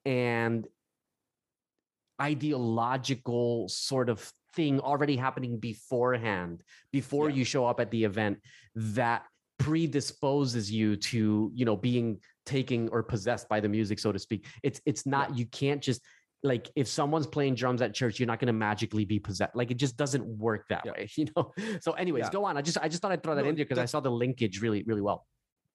[0.05, 0.67] and
[2.21, 7.37] ideological sort of thing already happening beforehand, before Yeah.
[7.37, 8.39] you show up at the event
[8.75, 9.25] that
[9.59, 14.47] predisposes you to, you know, being taken or possessed by the music, so to speak.
[14.63, 16.03] It's it's not, you can't just
[16.45, 19.57] like if someone's playing drums at church, you're not going to magically be possessed.
[19.57, 20.93] Like it just doesn't work that Yeah.
[20.93, 21.53] way, you know.
[21.81, 22.31] So, anyways, Yeah.
[22.31, 22.57] go on.
[22.57, 24.11] I just I just thought I'd throw that No, in there because I saw the
[24.11, 25.27] linkage really really well.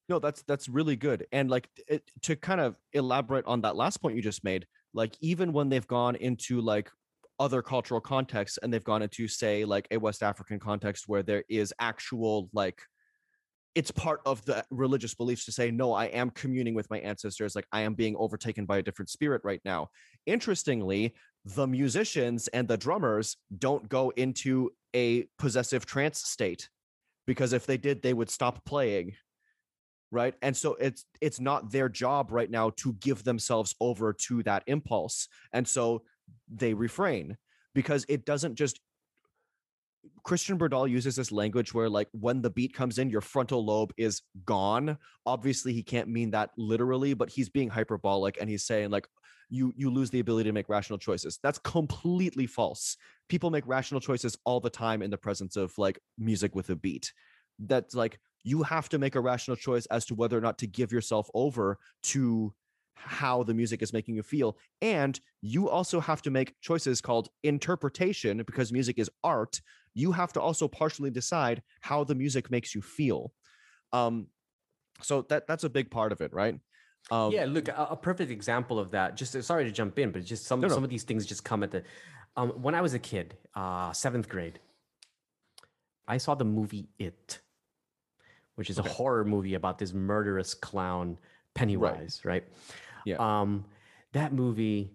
[0.08, 1.26] No, that's that's really good.
[1.32, 5.16] And like it, to kind of elaborate on that last point you just made, like
[5.22, 6.90] even when they've gone into like
[7.40, 11.44] other cultural contexts and they've gone into say like a West African context where there
[11.50, 12.82] is actual like
[13.76, 17.56] it's part of the religious beliefs to say no i am communing with my ancestors
[17.56, 19.90] like i am being overtaken by a different spirit right now.
[20.26, 26.70] Interestingly the musicians and the drummers don't go into a possessive trance state
[27.26, 29.14] because if they did they would stop playing
[30.12, 30.34] right?
[30.42, 34.64] And so it's it's not their job right now to give themselves over to that
[34.68, 36.04] impulse and so
[36.52, 37.38] they refrain
[37.76, 38.80] because it doesn't just
[40.24, 43.92] Christian Berdahl uses this language where, like, when the beat comes in, your frontal lobe
[43.98, 44.98] is gone.
[45.26, 49.08] Obviously, he can't mean that literally, but he's being hyperbolic and he's saying, like,
[49.50, 51.40] you you lose the ability to make rational choices.
[51.42, 52.98] That's completely false.
[53.28, 56.76] People make rational choices all the time in the presence of like music with a
[56.76, 57.12] beat.
[57.58, 60.68] That's like you have to make a rational choice as to whether or not to
[60.68, 62.54] give yourself over to
[63.00, 67.30] how the music is making you feel and you also have to make choices called
[67.44, 69.62] interpretation because music is art
[69.94, 73.32] you have to also partially decide how the music makes you feel
[73.94, 74.28] um
[75.02, 76.60] so that that's a big part of it right
[77.12, 79.16] um yeah, look, a, a perfect example of that.
[79.16, 80.76] Just sorry to jump in, but just some No, no.
[80.76, 81.84] some of these things just come at the.
[82.38, 84.60] Um, when I was a kid, uh, seventh grade,
[86.08, 87.40] I saw the movie It,
[88.56, 88.90] which is Okay.
[88.90, 91.18] a horror movie about this murderous clown
[91.56, 92.44] Pennywise, right?
[93.06, 93.18] Yeah.
[93.42, 93.66] Um,
[94.14, 94.92] that movie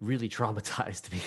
[0.00, 1.20] really traumatized me.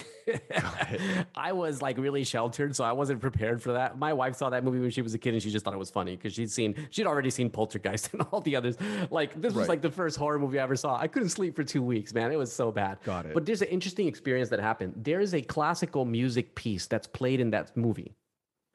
[1.36, 3.98] I was like really sheltered, so I wasn't prepared for that.
[3.98, 5.78] My wife saw that movie when she was a kid, and she just thought it
[5.80, 8.76] was funny because she'd seen she'd already seen Poltergeist and all the others.
[9.10, 10.98] Like this was like the first horror movie I ever saw.
[10.98, 12.32] I couldn't sleep for two weeks, man.
[12.32, 12.98] It was so bad.
[13.06, 13.34] Got it.
[13.34, 14.94] But there's an interesting experience that happened.
[14.98, 18.16] There is a classical music piece that's played in that movie.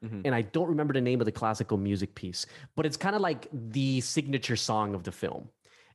[0.03, 0.23] Mhm.
[0.25, 3.21] And I don't remember the name of the classical music piece, but it's kind of
[3.21, 5.49] like the signature song of the film.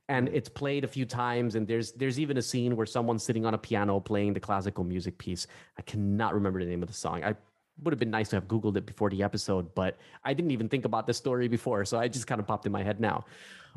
[0.09, 0.35] And mm-hmm.
[0.35, 3.53] it's played a few times, and there's there's even a scene where someone's sitting on
[3.53, 5.47] a piano playing the classical music piece.
[5.77, 7.23] I cannot remember the name of the song.
[7.23, 7.35] I
[7.83, 10.67] would have been nice to have Googled it before the episode, but I didn't even
[10.67, 13.23] think about the story before, so I just kind of popped in my head now.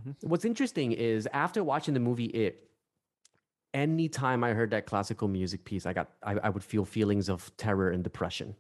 [0.01, 0.29] Mm-hmm.
[0.29, 2.69] What's interesting is after watching the movie It,
[3.73, 7.57] anytime I heard that classical music piece, I got I, I would feel feelings of
[7.57, 8.57] terror and depression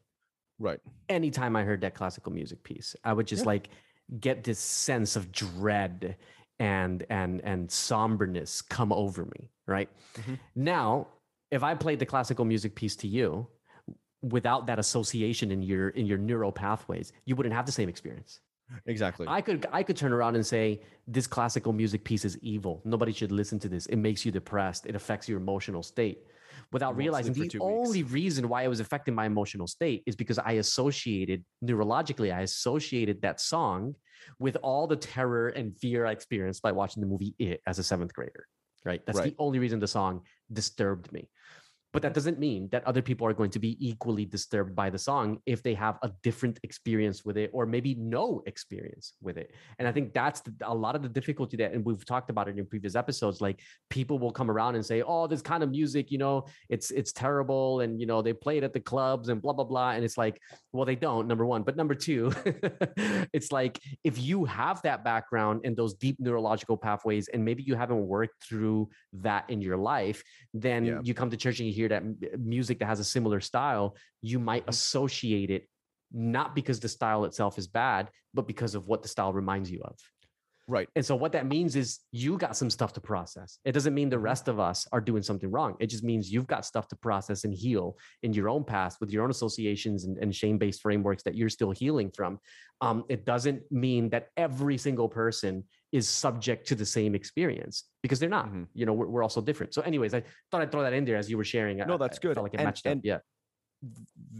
[0.58, 3.48] right anytime I heard that classical music piece, I would just Yeah.
[3.48, 3.68] like
[4.20, 6.16] get this sense of dread
[6.62, 9.50] and and and somberness come over me.
[9.66, 10.38] Right Mhm.
[10.54, 11.08] now,
[11.50, 13.48] if I played the classical music piece to you
[14.22, 18.40] without that association in your in your neural pathways, you wouldn't have the same experience.
[18.86, 22.80] exactly I could I could turn around and say this classical music piece is evil.
[22.84, 23.84] Nobody should listen to this.
[23.86, 24.86] It makes you depressed.
[24.86, 26.18] It affects your emotional state.
[26.72, 27.88] Without realizing the for two weeks.
[27.88, 32.40] only reason why it was affecting my emotional state is because I associated neurologically, I
[32.42, 33.94] associated that song
[34.38, 37.82] with all the terror and fear I experienced by watching the movie It as a
[37.82, 38.46] seventh grader.
[38.84, 39.04] Right.
[39.06, 39.36] That's Right.
[39.36, 41.28] the only reason the song disturbed me.
[41.92, 44.98] But that doesn't mean that other people are going to be equally disturbed by the
[44.98, 49.52] song if they have a different experience with it or maybe no experience with it.
[49.78, 52.48] And I think that's the, a lot of the difficulty that, and we've talked about
[52.48, 53.40] it in previous episodes.
[53.40, 56.90] Like people will come around and say, "Oh, this kind of music, you know, it's
[56.90, 59.90] it's terrible," and you know they play it at the clubs and blah blah blah.
[59.90, 60.40] And it's like,
[60.72, 61.28] well, they don't.
[61.28, 62.32] Number one, but number two,
[63.32, 67.74] it's like if you have that background and those deep neurological pathways, and maybe you
[67.74, 70.22] haven't worked through that in your life,
[70.54, 71.00] then Yeah.
[71.02, 73.96] you come to church and you hear that uh, music that has a similar style,
[74.20, 74.70] you might mm-hmm.
[74.70, 75.68] associate it
[76.12, 79.80] not because the style itself is bad, but because of what the style reminds you
[79.82, 79.96] of.
[80.68, 83.58] right And so what that means is you got some stuff to process.
[83.64, 84.24] It doesn't mean the mm-hmm.
[84.24, 85.74] rest of us are doing something wrong.
[85.80, 89.10] It just means you've got stuff to process and heal in your own past with
[89.10, 92.38] your own associations and, and shame-based frameworks that you're still healing from.
[92.80, 98.18] Um, it doesn't mean that every single person is subject to the same experience because
[98.18, 98.46] they're not.
[98.50, 98.66] Mhm.
[98.74, 99.74] You know, we're, we're also different.
[99.74, 101.76] So, anyways, I thought I'd throw that in there as you were sharing.
[101.76, 102.34] No, I- that's I good.
[102.34, 102.98] felt like it And- matched up.
[103.02, 103.18] Yeah.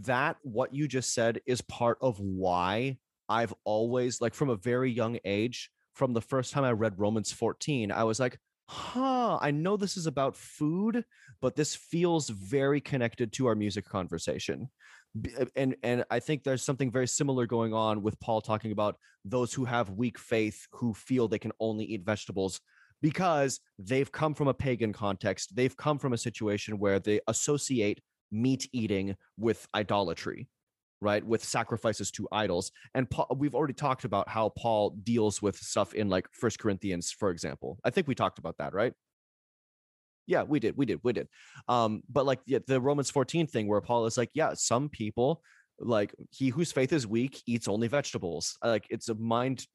[0.05, 4.91] that what you just said is part of why I've always like from a very
[4.91, 8.37] young age, from the first time I read Romans 14, I was like,
[8.69, 11.03] huh, I know this is about food,
[11.41, 14.69] but this feels very connected to our music conversation.
[15.15, 18.97] Uh, And and I think there's something very similar going on with Paul talking about
[19.25, 22.59] those who have weak faith who feel they can only eat vegetables
[23.01, 25.55] because they've come from a pagan context.
[25.55, 30.47] They've come from a situation where they associate meat eating with idolatry
[31.01, 31.25] right?
[31.25, 32.71] With sacrifices to idols.
[32.95, 37.11] And paul, we've already talked about how paul deals with stuff in like first corinthians
[37.11, 37.77] for example.
[37.83, 38.93] I think we talked about that right
[40.27, 41.27] yeah we did we did we did.
[41.67, 45.41] Um but like yeah, the romans 14 thing where paul is like yeah some people
[45.79, 48.57] like he whose faith is weak eats only vegetables.
[48.63, 49.65] Like it's a mind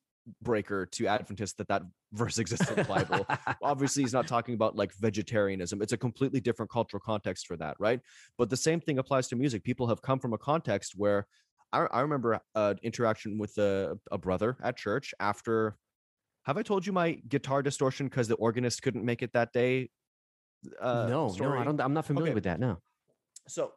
[0.42, 1.82] breaker to adventists that that
[2.12, 3.26] verse exists in the bible.
[3.62, 5.82] Obviously he's not talking about like vegetarianism.
[5.82, 8.00] It's a completely different cultural context for that right?
[8.36, 9.64] But the same thing applies to music.
[9.64, 11.26] People have come from a context where
[11.72, 15.76] i, I remember an interaction with a, a brother at church after
[16.44, 19.90] have i told you my guitar distortion because the organist couldn't make it that day
[20.80, 21.58] uh, no, no.
[21.58, 21.80] I don't.
[21.80, 22.34] I'm not familiar Okay.
[22.34, 22.60] with that.
[22.60, 22.78] No.
[23.46, 23.72] So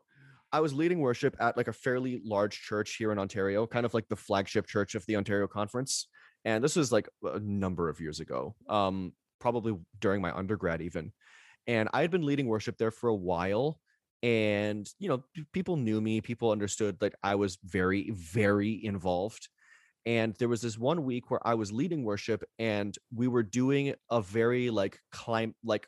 [0.52, 3.94] I was leading worship at like a fairly large church here in Ontario, kind of
[3.94, 6.08] like the flagship church of the Ontario Conference.
[6.44, 11.14] And this was like a number of years ago, um, probably during my undergrad even.
[11.68, 13.80] And I had been leading worship there for a while.
[14.24, 15.24] And, you know,
[15.54, 19.48] people knew me, people understood like I was very, very involved.
[20.06, 23.94] And there was this one week where I was leading worship and we were doing
[24.10, 25.88] a very like climb, like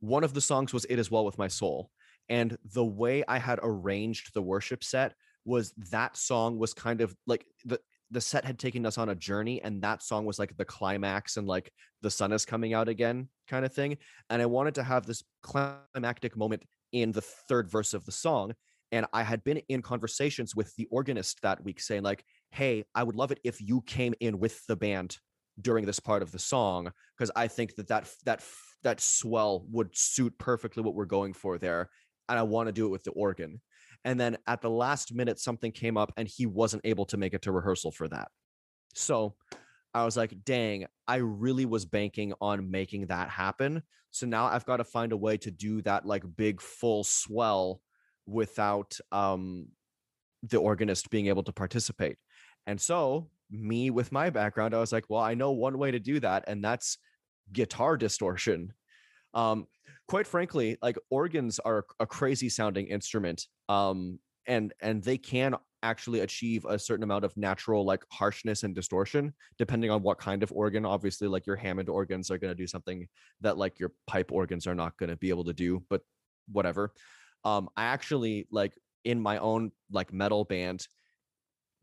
[0.00, 1.90] one of the songs was It Is Well With My Soul.
[2.28, 7.14] And the way I had arranged the worship set was that song was kind of
[7.26, 7.78] like the
[8.10, 11.36] the set had taken us on a journey and that song was like the climax
[11.36, 11.72] and like
[12.02, 13.96] the sun is coming out again kind of thing
[14.30, 18.54] and i wanted to have this climactic moment in the third verse of the song
[18.92, 23.02] and i had been in conversations with the organist that week saying like hey i
[23.02, 25.16] would love it if you came in with the band
[25.60, 28.42] during this part of the song because i think that that that
[28.82, 31.88] that swell would suit perfectly what we're going for there
[32.28, 33.60] and i want to do it with the organ
[34.06, 37.34] and then at the last minute, something came up and he wasn't able to make
[37.34, 38.28] it to rehearsal for that.
[38.94, 39.34] So
[39.92, 43.82] I was like, dang, I really was banking on making that happen.
[44.12, 47.80] So now I've got to find a way to do that like big full swell
[48.26, 49.68] without um
[50.42, 52.16] the organist being able to participate.
[52.64, 55.98] And so me with my background, I was like, well, I know one way to
[55.98, 56.98] do that, and that's
[57.52, 58.72] guitar distortion.
[59.34, 59.66] Um,
[60.08, 63.46] quite frankly, like organs are a crazy sounding instrument.
[63.68, 68.74] Um, and and they can actually achieve a certain amount of natural like harshness and
[68.74, 72.56] distortion depending on what kind of organ obviously like your hammond organs are going to
[72.56, 73.06] do something
[73.40, 76.00] that like your pipe organs are not going to be able to do but
[76.50, 76.92] whatever
[77.44, 80.86] um i actually like in my own like metal band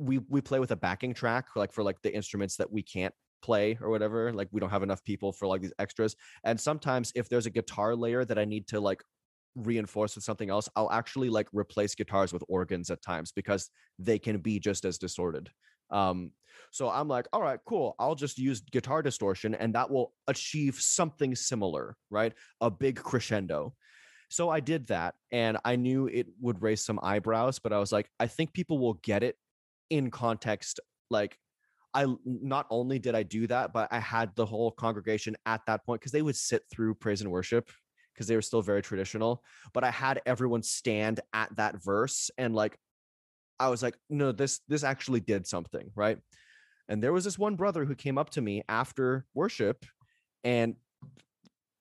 [0.03, 3.13] we we play with a backing track like for like the instruments that we can't
[3.41, 7.11] play or whatever like we don't have enough people for like these extras and sometimes
[7.15, 9.03] if there's a guitar layer that i need to like
[9.55, 14.17] reinforce with something else i'll actually like replace guitars with organs at times because they
[14.17, 15.49] can be just as distorted.
[15.91, 16.31] Um
[16.71, 20.75] so i'm like all right cool i'll just use guitar distortion and that will achieve
[20.75, 22.33] something similar right?
[22.61, 23.75] A big crescendo.
[24.29, 27.91] So i did that and i knew it would raise some eyebrows but i was
[27.91, 29.35] like i think people will get it
[29.89, 30.79] in context
[31.09, 31.37] like
[31.93, 35.85] I not only did I do that, but I had the whole congregation at that
[35.85, 37.69] point because they would sit through praise and worship
[38.13, 39.43] because they were still very traditional.
[39.73, 42.77] But I had everyone stand at that verse and like
[43.59, 46.17] I was like, no, this this actually did something, right?
[46.89, 49.85] And there was this one brother who came up to me after worship
[50.43, 50.75] and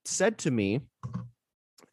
[0.04, 0.80] said to me,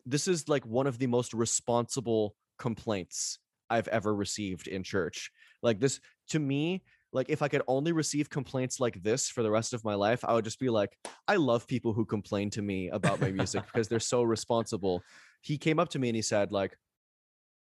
[0.06, 3.40] This is like one of the most responsible complaints
[3.70, 5.32] I've ever received in church.
[5.62, 6.00] Like this
[6.30, 9.84] to me, like if I could only receive complaints like this for the rest of
[9.84, 10.98] my life, I would just be like,
[11.28, 15.02] I love people who complain to me about my music because they're so responsible.
[15.42, 16.78] He came up to me and he said, like,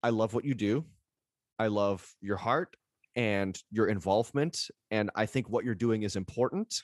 [0.03, 0.85] I love what you do.
[1.59, 2.75] I love your heart
[3.15, 4.67] and your involvement.
[4.91, 6.83] And I think what you're doing is important.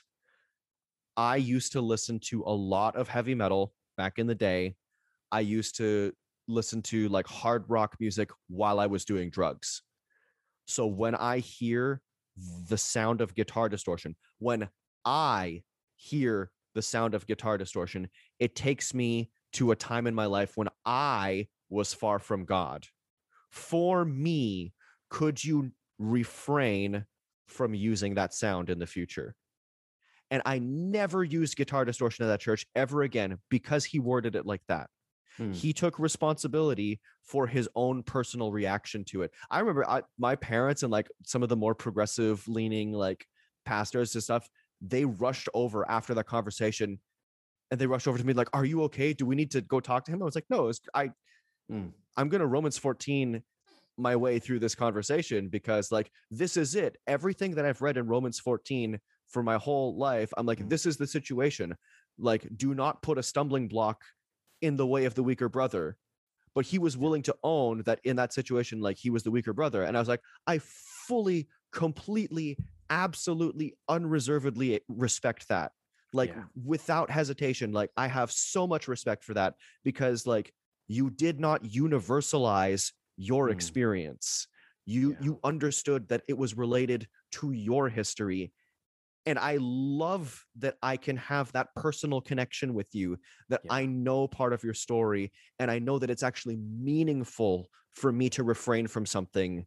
[1.16, 4.76] I used to listen to a lot of heavy metal back in the day.
[5.30, 6.12] I used to
[6.48, 9.82] listen to like hard rock music while I was doing drugs.
[10.72, 12.00] So when I hear
[12.68, 14.16] the sound of guitar distortion.
[14.38, 14.68] When
[15.04, 15.62] I
[15.96, 18.08] hear the sound of guitar distortion,
[18.38, 22.86] it takes me to a time in my life when I was far from God.
[23.50, 24.72] For me,
[25.10, 27.04] could you refrain
[27.46, 29.34] from using that sound in the future?
[30.30, 34.46] And I never used guitar distortion at that church ever again because he worded it
[34.46, 34.88] like that.
[35.36, 35.52] Hmm.
[35.52, 39.32] He took responsibility for his own personal reaction to it.
[39.50, 43.26] I remember I, my parents and like some of the more progressive leaning like
[43.64, 44.48] pastors and stuff,
[44.80, 46.98] they rushed over after that conversation
[47.70, 49.12] and they rushed over to me like, "Are you okay?
[49.12, 51.10] Do we need to go talk to him?" I was like, "No, I
[51.68, 51.88] hmm.
[52.16, 53.42] I'm going to Romans 14
[53.98, 56.96] my way through this conversation because like this is it.
[57.06, 60.68] Everything that I've read in Romans 14 for my whole life, I'm like, hmm.
[60.68, 61.74] this is the situation.
[62.18, 64.02] Like, do not put a stumbling block
[64.62, 65.96] in the way of the weaker brother
[66.54, 69.52] but he was willing to own that in that situation like he was the weaker
[69.52, 72.56] brother and i was like i fully completely
[72.90, 75.72] absolutely unreservedly respect that
[76.12, 76.42] like yeah.
[76.64, 79.54] without hesitation like i have so much respect for that
[79.84, 80.52] because like
[80.88, 83.52] you did not universalize your mm.
[83.52, 84.46] experience
[84.84, 85.16] you yeah.
[85.20, 88.52] you understood that it was related to your history
[89.26, 93.16] and i love that i can have that personal connection with you
[93.48, 93.72] that yeah.
[93.72, 98.28] i know part of your story and i know that it's actually meaningful for me
[98.28, 99.66] to refrain from something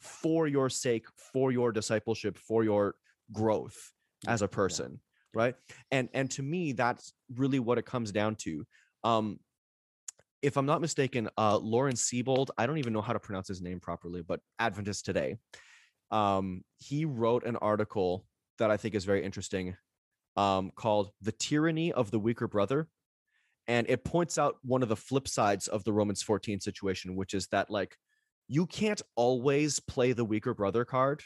[0.00, 2.94] for your sake for your discipleship for your
[3.32, 3.92] growth
[4.26, 5.00] as a person
[5.34, 5.42] yeah.
[5.42, 5.54] right
[5.90, 8.66] and and to me that's really what it comes down to
[9.04, 9.38] um
[10.42, 13.62] if i'm not mistaken uh Loren Seibold, i don't even know how to pronounce his
[13.62, 15.36] name properly but adventist today
[16.10, 18.24] um he wrote an article
[18.60, 19.76] that I think is very interesting
[20.36, 22.88] um, called The Tyranny of the Weaker Brother.
[23.66, 27.34] And it points out one of the flip sides of the Romans 14 situation, which
[27.34, 27.96] is that, like,
[28.48, 31.22] you can't always play the weaker brother card.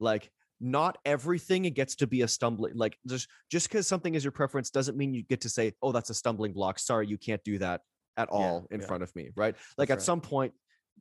[0.00, 0.30] Like,
[0.60, 4.30] not everything it gets to be a stumbling like just just because something is your
[4.30, 7.42] preference doesn't mean you get to say oh that's a stumbling block sorry you can't
[7.44, 7.80] do that
[8.18, 8.86] at all yeah, in yeah.
[8.86, 10.04] front of me right like that's at right.
[10.04, 10.52] some point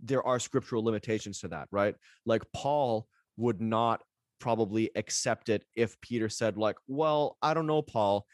[0.01, 1.95] there are scriptural limitations to that right
[2.26, 3.05] like paul
[3.36, 4.01] would not
[4.39, 8.25] probably accept it if Peter said, like, well, I don't know, Paul,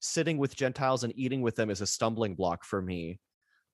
[0.00, 3.18] sitting with Gentiles and eating with them is a stumbling block for me.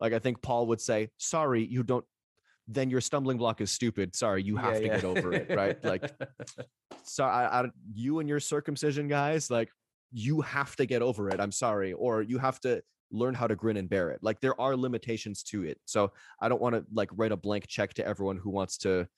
[0.00, 2.04] Like, I think Paul would say, sorry, you don't,
[2.66, 4.14] then your stumbling block is stupid.
[4.16, 4.94] Sorry, you have Yeah, to yeah.
[4.96, 5.82] get over it, right?
[5.84, 6.10] Like,
[7.04, 9.68] so I, I, you and your circumcision guys, like,
[10.12, 11.40] you have to get over it.
[11.40, 11.92] I'm sorry.
[11.92, 14.20] Or you have to learn how to grin and bear it.
[14.22, 15.78] Like, there are limitations to it.
[15.84, 19.08] So I don't want to like write a blank check to everyone who wants to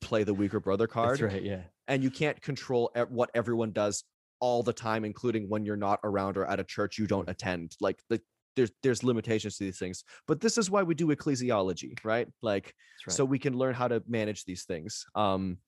[0.00, 1.42] play the weaker brother card That's right.
[1.42, 1.62] Yeah.
[1.88, 4.04] And you can't control what everyone does
[4.40, 7.72] all the time including when you're not around or at a church you don't attend
[7.80, 8.20] like the
[8.56, 12.74] there's there's limitations to these things but this is why we do ecclesiology right like
[13.06, 13.14] right.
[13.14, 15.58] so we can learn how to manage these things um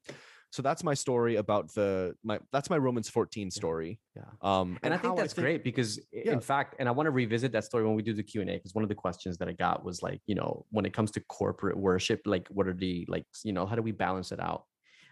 [0.50, 4.22] so that's my story about the my that's my romans 14 story Yeah.
[4.42, 6.32] um and I think that's great because Yeah.
[6.32, 8.50] in fact, and I want to revisit that story when we do the Q and
[8.50, 10.92] A because one of the questions that I got was like, you know, when it
[10.92, 14.32] comes to corporate worship, like what are the like, you know, how do we balance
[14.32, 14.64] it out?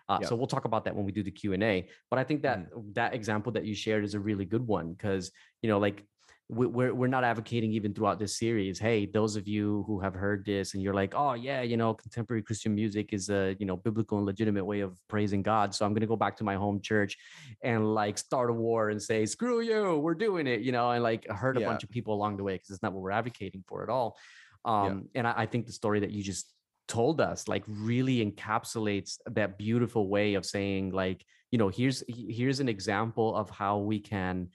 [0.08, 0.28] Uh, Yeah.
[0.28, 1.88] So we'll talk about that when we do the Q and A.
[2.10, 5.30] But I think that that example that you shared is a really good one because
[5.62, 6.04] you know, like
[6.50, 8.78] we- we're we're not advocating even throughout this series.
[8.78, 11.94] Hey, those of you who have heard this and you're like, oh yeah, you know,
[11.94, 15.74] contemporary Christian music is a you know biblical and legitimate way of praising God.
[15.74, 17.16] So I'm gonna go back to my home church
[17.62, 21.02] and like start a war and say, screw you, we're doing it, you know, and
[21.02, 21.66] like hurt a Yeah.
[21.66, 24.18] bunch of people along the way because it's not what we're advocating for at all.
[24.66, 26.53] Um, and I, I think the story that you just
[26.88, 32.60] told us like really encapsulates that beautiful way of saying like you know here's here's
[32.60, 34.48] an example of how we can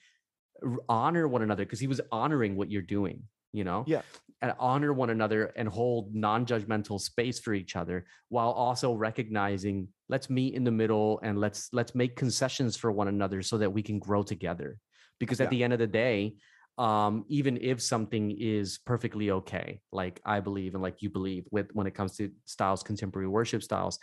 [0.87, 3.23] honor one another because he was honoring what you're doing
[3.53, 4.01] you know Yeah.
[4.41, 10.29] and honor one another and hold non-judgmental space for each other while also recognizing let's
[10.29, 13.81] meet in the middle and let's let's make concessions for one another so that we
[13.81, 14.77] can grow together
[15.19, 15.49] because at Yeah.
[15.49, 16.35] the end of the day
[16.79, 21.67] um even if something is perfectly okay like i believe and like you believe with
[21.73, 23.99] when it comes to styles contemporary worship styles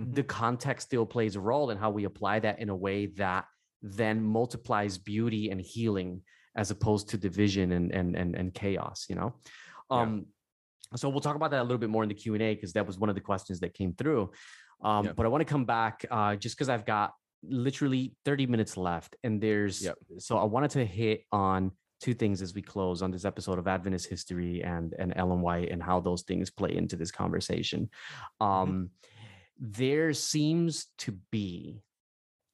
[0.00, 0.14] Mhm.
[0.14, 3.44] the context still plays a role in how we apply that in a way that
[3.82, 6.22] then multiplies beauty and healing
[6.56, 9.34] as opposed to division and and and, and chaos you know
[9.90, 10.00] Yeah.
[10.02, 10.26] um
[10.96, 12.98] so we'll talk about that a little bit more in the q&a because that was
[12.98, 14.30] one of the questions that came through
[14.82, 15.12] um Yeah.
[15.16, 17.12] but i want to come back uh just because i've got
[17.42, 19.96] literally 30 minutes left and there's Yep.
[20.18, 23.68] so i wanted to hit on two things as we close on this episode of
[23.68, 27.88] adventist history and and ellen white and how those things play into this conversation.
[28.40, 28.90] Um
[29.58, 31.80] there seems to be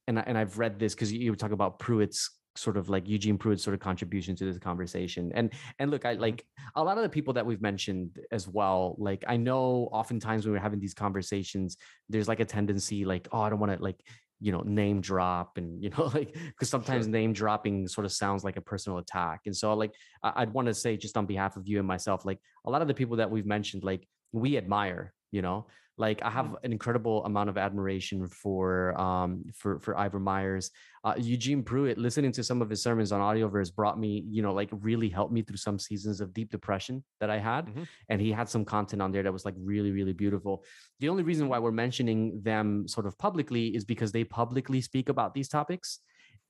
[0.07, 3.09] and, I, and i've read this because you, were talking about prewitt's sort of like
[3.09, 5.31] eugene prewitt's sort of contribution to this conversation.
[5.35, 6.45] And and look i like
[6.75, 10.53] a lot of the people that we've mentioned as well like i know oftentimes when
[10.53, 11.77] we're having these conversations
[12.09, 14.01] there's like a tendency like oh i don't want to like
[14.41, 18.45] you know name drop and you know like because sometimes name dropping sort of sounds
[18.45, 21.67] like a personal attack and so like i'd want to say just on behalf of
[21.67, 25.13] you and myself like a lot of the people that we've mentioned like we admire
[25.33, 25.67] you know
[25.99, 30.71] like i have an incredible amount of admiration for um for for ivor myers.
[31.05, 34.53] Uh, eugene prewitt listening to some of his sermons on audioverse brought me you know
[34.53, 37.87] like really helped me through some seasons of deep depression that i had Mhm.
[38.11, 40.65] and he had some content on there that was like really really beautiful.
[41.01, 45.09] The only reason why we're mentioning them sort of publicly is because they publicly speak
[45.09, 46.01] about these topics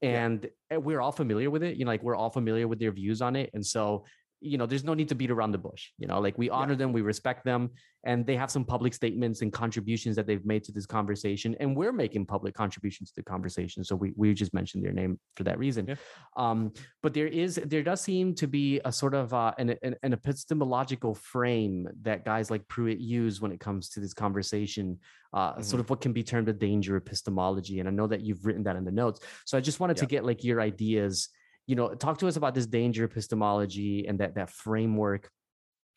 [0.03, 2.93] and uh, we're all familiar with it you know like we're all familiar with their
[2.93, 4.05] views on it and so
[4.41, 6.77] you know there's no need to beat around the bush you know like we honor
[6.77, 7.71] them we respect them
[8.05, 11.77] and they have some public statements and contributions that they've made to this conversation and
[11.77, 15.43] we're making public contributions to the conversation so we, we just mentioned their name for
[15.43, 15.87] that reason.
[15.89, 15.95] Yeah.
[16.37, 16.73] um,
[17.03, 20.13] but there is there does seem to be a sort of uh, an, an, an
[20.13, 24.99] epistemological frame that guys like prewitt use when it comes to this conversation
[25.33, 28.47] uh, sort of what can be termed a danger epistemology and i know that you've
[28.47, 31.29] written that in the notes so i just wanted to get like your ideas
[31.69, 35.31] you know talk to us about this danger epistemology and that that framework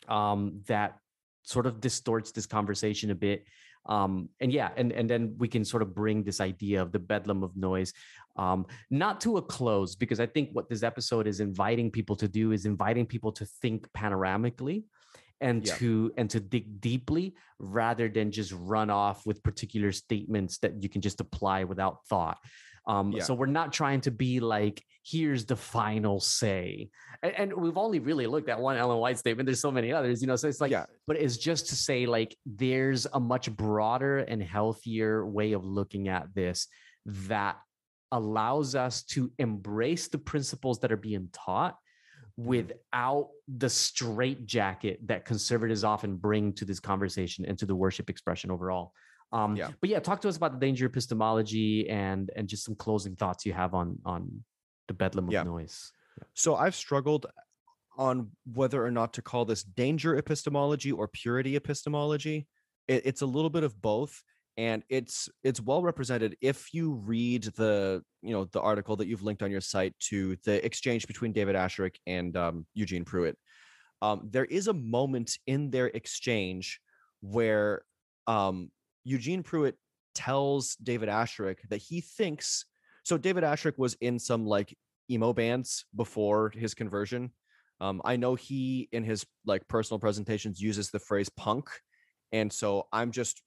[0.07, 0.97] um that
[1.43, 3.45] sort of distorts this conversation a bit
[3.87, 6.99] um and yeah and and then we can sort of bring this idea of the
[6.99, 7.93] bedlam of noise
[8.35, 12.27] um not to a close because i think what this episode is inviting people to
[12.27, 14.83] do is inviting people to think panoramically
[15.39, 15.75] and Yeah.
[15.77, 20.89] to and to dig deeply rather than just run off with particular statements that you
[20.89, 22.37] can just apply without thought
[22.87, 23.23] um Yeah.
[23.23, 26.89] so we're not trying to be like here's the final say
[27.23, 30.21] and, and we've only really looked at one ellen white statement there's so many others
[30.21, 33.51] you know so it's like yeah but it's just to say like there's a much
[33.55, 36.67] broader and healthier way of looking at this
[37.05, 37.57] that
[38.11, 41.75] allows us to embrace the principles that are being taught
[42.39, 42.47] Mm-hmm.
[42.47, 43.27] without
[43.57, 48.93] the straitjacket that conservatives often bring to this conversation and to the worship expression overall
[49.31, 49.69] um Yeah.
[49.79, 53.45] but yeah talk to us about the danger epistemology and and just some closing thoughts
[53.45, 54.43] you have on on
[54.87, 55.43] the bedlam of Yeah.
[55.43, 55.91] noise
[56.33, 57.25] So I've struggled
[57.97, 62.47] on whether or not to call this danger epistemology or purity epistemology.
[62.87, 64.21] It, it's a little bit of both.
[64.57, 69.23] and it's it's well represented if you read the you know the article that you've
[69.23, 73.35] linked on your site to the exchange between David Asscherick and um, Eugene Prewitt.
[74.01, 76.65] Um, there is a moment in their exchange
[77.21, 77.83] where
[78.27, 78.71] um,
[79.03, 79.73] Eugene Prewitt
[80.13, 82.65] tells David Asscherick that he thinks
[83.03, 83.17] so.
[83.17, 84.75] David Asscherick was in some like
[85.09, 87.31] emo bands before his conversion.
[87.79, 91.69] Um, I know he in his like personal presentations uses the phrase punk,
[92.31, 93.41] and so I'm just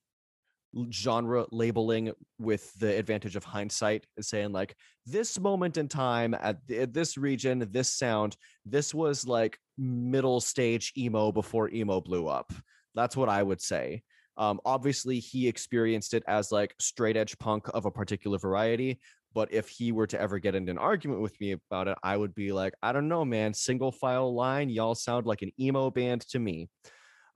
[0.90, 4.74] genre labeling with the advantage of hindsight is saying like
[5.06, 10.92] this moment in time at, at this region this sound this was like middle stage
[10.98, 12.52] emo before emo blew up
[12.94, 14.02] that's what i would say
[14.36, 18.98] um, obviously he experienced it as like straight edge punk of a particular variety
[19.34, 22.16] but if he were to ever get into an argument with me about it i
[22.16, 25.90] would be like i don't know man single file line y'all sound like an emo
[25.90, 26.68] band to me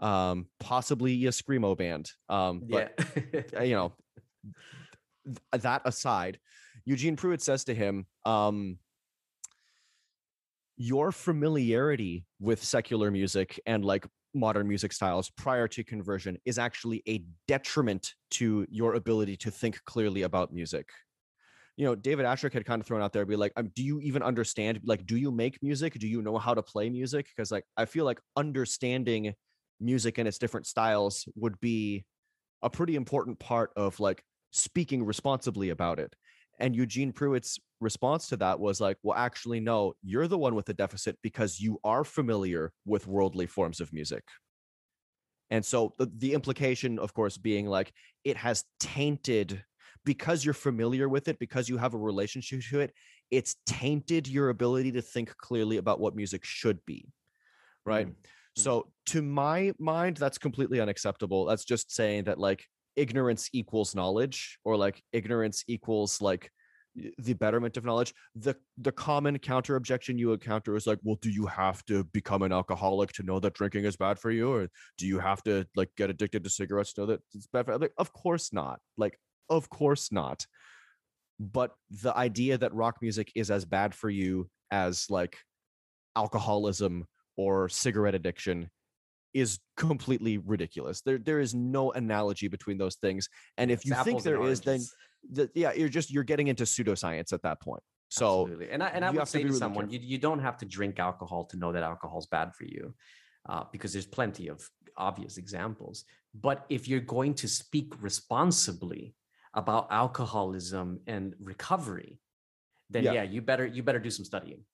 [0.00, 2.10] um, possibly a screamo band.
[2.28, 2.94] Um, but
[3.52, 3.62] yeah.
[3.62, 3.92] you know,
[5.24, 6.38] th- that aside,
[6.84, 8.78] Eugene Prewitt says to him, um,
[10.76, 17.02] your familiarity with secular music and like modern music styles prior to conversion is actually
[17.08, 20.88] a detriment to your ability to think clearly about music.
[21.76, 24.00] You know, David Asscherick had kind of thrown out there, be like, um, do you
[24.00, 24.80] even understand?
[24.84, 25.94] Like, do you make music?
[25.94, 27.28] Do you know how to play music?
[27.34, 29.34] Because like, I feel like understanding
[29.80, 32.04] music and its different styles would be
[32.62, 36.14] a pretty important part of like speaking responsibly about it.
[36.58, 40.66] And Eugene Prewitt's response to that was like, well, actually, no, you're the one with
[40.66, 44.24] the deficit because you are familiar with worldly forms of music.
[45.50, 47.92] And so the, the implication, of course, being like
[48.24, 49.62] it has tainted
[50.04, 52.92] because you're familiar with it, because you have a relationship to it,
[53.30, 57.06] it's tainted your ability to think clearly about what music should be.
[57.84, 58.08] Right.
[58.08, 58.14] Mm.
[58.56, 61.44] So to my mind, that's completely unacceptable.
[61.44, 62.64] That's just saying that like
[62.98, 66.50] ignorance equals knowledge, or like ignorance equals like
[67.18, 68.12] the betterment of knowledge.
[68.34, 72.42] The the common counter objection you encounter is like, well, do you have to become
[72.42, 75.66] an alcoholic to know that drinking is bad for you, or do you have to
[75.76, 77.72] like get addicted to cigarettes to know that it's bad for?
[77.72, 77.78] You?
[77.78, 78.80] Like, of course not.
[78.96, 79.18] Like,
[79.48, 80.46] of course not.
[81.38, 85.38] But the idea that rock music is as bad for you as like
[86.16, 88.70] alcoholism or cigarette addiction
[89.34, 91.00] is completely ridiculous.
[91.02, 93.28] There there is no analogy between those things.
[93.56, 94.80] And if you think there is, then
[95.30, 97.82] the, yeah, you're just you're getting into pseudoscience at that point.
[98.08, 98.70] So Absolutely.
[98.70, 100.66] and I and I would say to, to really someone, you, you don't have to
[100.66, 102.94] drink alcohol to know that alcohol is bad for you.
[103.48, 104.68] Uh, because there's plenty of
[104.98, 106.04] obvious examples.
[106.34, 109.14] But if you're going to speak responsibly
[109.54, 112.20] about alcoholism and recovery,
[112.90, 114.64] then yeah, yeah you better you better do some studying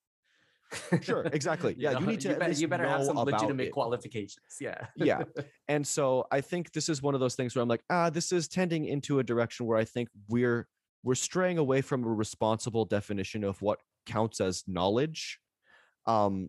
[1.03, 1.75] sure exactly.
[1.79, 3.72] Yeah you, know, you need to you better, you better have some legitimate it.
[3.72, 4.87] qualifications yeah.
[4.97, 5.25] Yeah
[5.68, 8.33] and so i think this is one of those things where i'm like ah this
[8.33, 10.66] is tending into a direction where i think we're
[11.03, 15.39] we're straying away from a responsible definition of what counts as knowledge.
[16.07, 16.49] Um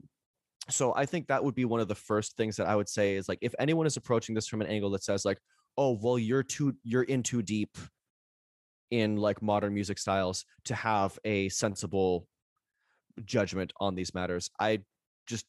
[0.70, 3.16] so i think that would be one of the first things that i would say
[3.16, 5.38] is like if anyone is approaching this from an angle that says like
[5.78, 7.78] oh well you're too you're in too deep
[8.92, 12.28] in like modern music styles to have a sensible
[13.24, 14.50] judgment on these matters.
[14.60, 14.82] I
[15.28, 15.46] just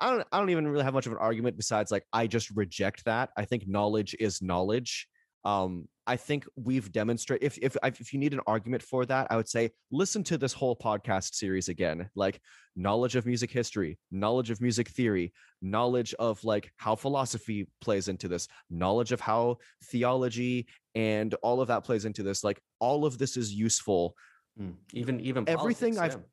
[0.00, 2.50] I don't I don't even really have much of an argument besides like I just
[2.50, 3.30] reject that.
[3.36, 5.08] I think knowledge is knowledge.
[5.44, 9.36] Um, I think we've demonstrated if if if you need an argument for that, I
[9.36, 12.08] would say listen to this whole podcast series again.
[12.14, 12.40] Like
[12.76, 15.32] knowledge of music history, knowledge of music theory,
[15.62, 21.68] knowledge of like how philosophy plays into this, knowledge of how theology and all of
[21.68, 22.42] that plays into this.
[22.42, 24.14] Like all of this is useful.
[24.60, 24.74] Mm.
[24.92, 26.26] Even even everything politics, I've yeah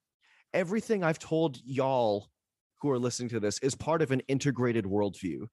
[0.55, 2.29] everything I've told y'all
[2.81, 5.47] who are listening to this is part of an integrated worldview.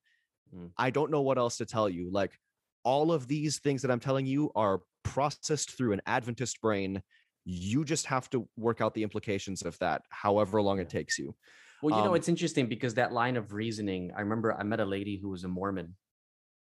[0.55, 0.71] Mm.
[0.79, 2.11] I don't know what else to tell you.
[2.11, 2.39] Like
[2.85, 7.03] all of these things that I'm telling you are processed through an Adventist brain.
[7.45, 11.35] You just have to work out the implications of that, however long it takes you.
[11.83, 14.79] Well, you know, um, it's interesting because that line of reasoning, I remember I met
[14.79, 15.97] a lady who was a Mormon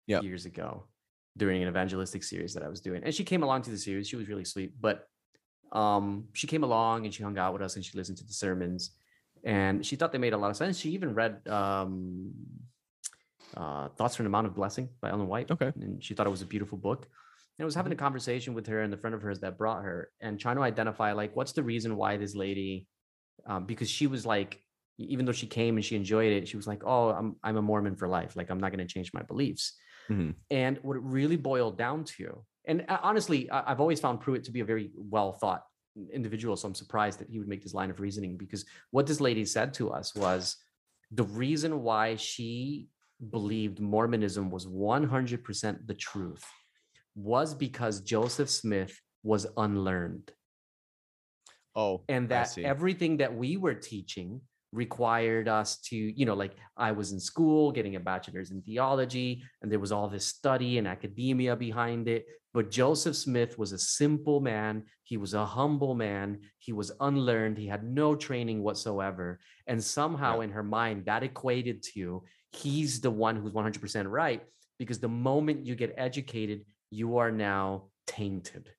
[0.09, 0.24] yep.
[0.24, 0.87] years ago
[1.37, 3.03] during an evangelistic series that I was doing.
[3.05, 4.09] And she came along to the series.
[4.09, 4.72] She was really sweet.
[4.80, 5.07] But
[5.74, 8.32] um, she came along and she hung out with us and she listened to the
[8.32, 8.92] sermons
[9.44, 10.78] and she thought they made a lot of sense.
[10.78, 12.32] She even read um,
[13.56, 15.50] uh, Thoughts from the Mount of Blessing by Ellen White.
[15.50, 15.70] Okay.
[15.80, 17.06] And she thought it was a beautiful book.
[17.58, 18.04] And I was having a mm-hmm.
[18.04, 21.12] conversation with her and the friend of hers that brought her and trying to identify
[21.12, 22.86] like what's the reason why this lady,
[23.46, 24.60] um, because she was like,
[24.96, 27.62] even though she came and she enjoyed it, she was like, "Oh, I'm I'm a
[27.62, 28.36] Mormon for life.
[28.36, 29.76] Like I'm not going to change my beliefs."
[30.08, 30.30] Mm-hmm.
[30.50, 34.50] And what it really boiled down to and uh, honestly, I've always found Prewitt to
[34.50, 35.64] be a very well thought
[36.12, 36.56] individual.
[36.56, 39.44] So I'm surprised that he would make this line of reasoning because what this lady
[39.44, 40.56] said to us was
[41.10, 42.88] the reason why she
[43.30, 46.44] believed Mormonism was 100% the truth
[47.14, 50.32] was because Joseph Smith was unlearned.
[51.76, 54.40] Oh, and that everything that we were teaching
[54.72, 59.40] required us to you know like i was in school getting a bachelor's in theology
[59.62, 63.78] and there was all this study and academia behind it but joseph smith was a
[63.78, 64.84] simple man.
[65.02, 66.28] He was a humble man.
[66.59, 67.59] He was unlearned.
[67.59, 69.38] He had no training whatsoever.
[69.66, 70.44] And somehow Yeah.
[70.44, 74.40] in her mind that equated to he's the one who's 100% right
[74.78, 77.64] because the moment you get educated you are now
[78.07, 78.70] tainted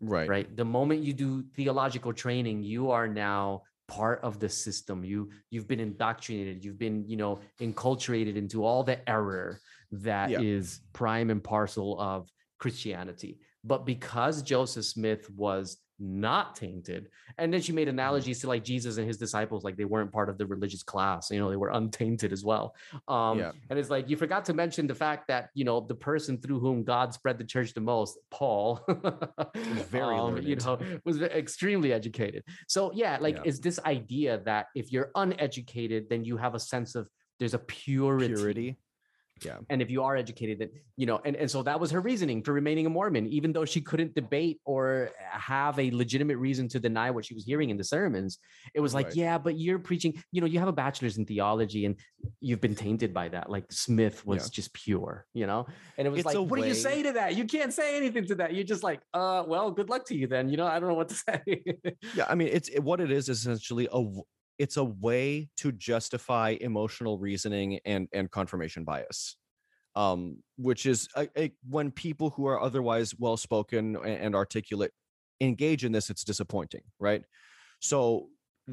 [0.00, 0.28] right.
[0.28, 0.56] right?
[0.56, 5.04] The moment you do theological training you are now part of the system.
[5.04, 6.64] You you've been indoctrinated.
[6.64, 9.60] You've been you know enculturated into all the error
[9.92, 10.88] that is Yeah.
[11.00, 12.28] prime and parcel of
[12.58, 17.98] christianity but because joseph smith was not tainted and then she made Mm-hmm.
[17.98, 21.28] analogies to like jesus and his disciples like they weren't part of the religious class
[21.28, 22.76] you know they were untainted as well
[23.08, 23.50] um Yeah.
[23.68, 26.60] and it's like you forgot to mention the fact that you know the person through
[26.60, 28.80] whom god spread the church the most paul
[29.90, 33.42] very um, you know was extremely educated so yeah like Yeah.
[33.44, 37.08] it's this idea that if you're uneducated then you have a sense of
[37.40, 38.78] there's a purity, Purity.
[39.70, 42.42] And if you are educated then you know and, and so that was her reasoning
[42.42, 46.78] for remaining a mormon even though she couldn't debate or have a legitimate reason to
[46.80, 48.38] deny what she was hearing in the sermons.
[48.74, 49.16] It was like Right.
[49.16, 51.94] yeah but you're preaching you know you have a bachelor's in theology and
[52.40, 53.48] you've been tainted by that.
[53.50, 54.50] Like smith was Yeah.
[54.58, 55.66] just pure you know?
[55.96, 57.36] And it was It's like what do you say to that?
[57.36, 58.54] You can't say anything to that.
[58.54, 60.66] You're just like uh well good luck to you then you know?
[60.66, 61.62] I don't know what to say.
[62.14, 64.00] Yeah, I mean, it's it- what it is essentially a
[64.58, 69.36] it's a way to justify emotional reasoning and and confirmation bias,
[69.94, 74.92] um, which is a, a, when people who are otherwise well spoken and articulate
[75.40, 77.22] engage in this, it's disappointing, right?
[77.80, 78.28] So,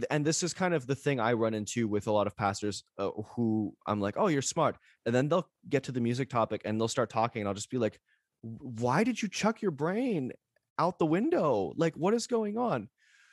[0.09, 2.83] and this is kind of the thing I run into with a lot of pastors
[2.97, 6.61] uh, who I'm like, oh, you're smart, and then they'll get to the music topic
[6.65, 7.99] and they'll start talking, and I'll just be like,
[8.41, 10.31] why did you chuck your brain
[10.77, 11.73] out the window?
[11.77, 12.89] Like, what is going on?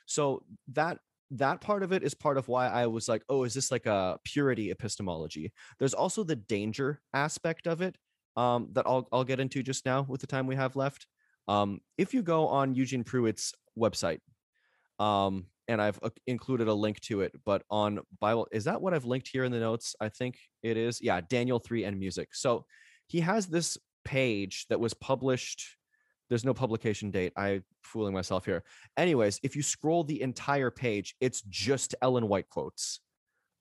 [0.06, 0.42] So
[0.72, 0.98] that
[1.32, 3.86] that part of it is part of why I was like, oh, is this like
[3.86, 5.52] a purity epistemology?
[5.78, 7.96] There's also the danger aspect of it
[8.36, 11.06] um, that I'll I'll get into just now with the time we have left.
[11.48, 14.20] Um, if you go on Eugene Prewitt's website,
[14.98, 18.94] um, and I've uh, included a link to it, but on Bible, is that what
[18.94, 19.94] I've linked here in the notes?
[20.00, 21.00] I think it is.
[21.00, 22.34] Yeah, Daniel 3 and music.
[22.34, 22.66] So
[23.06, 25.76] he has this page that was published.
[26.32, 27.34] There's no publication date.
[27.36, 28.64] I'm fooling myself here.
[28.96, 33.00] Anyways, if you scroll the entire page, it's just Ellen White quotes.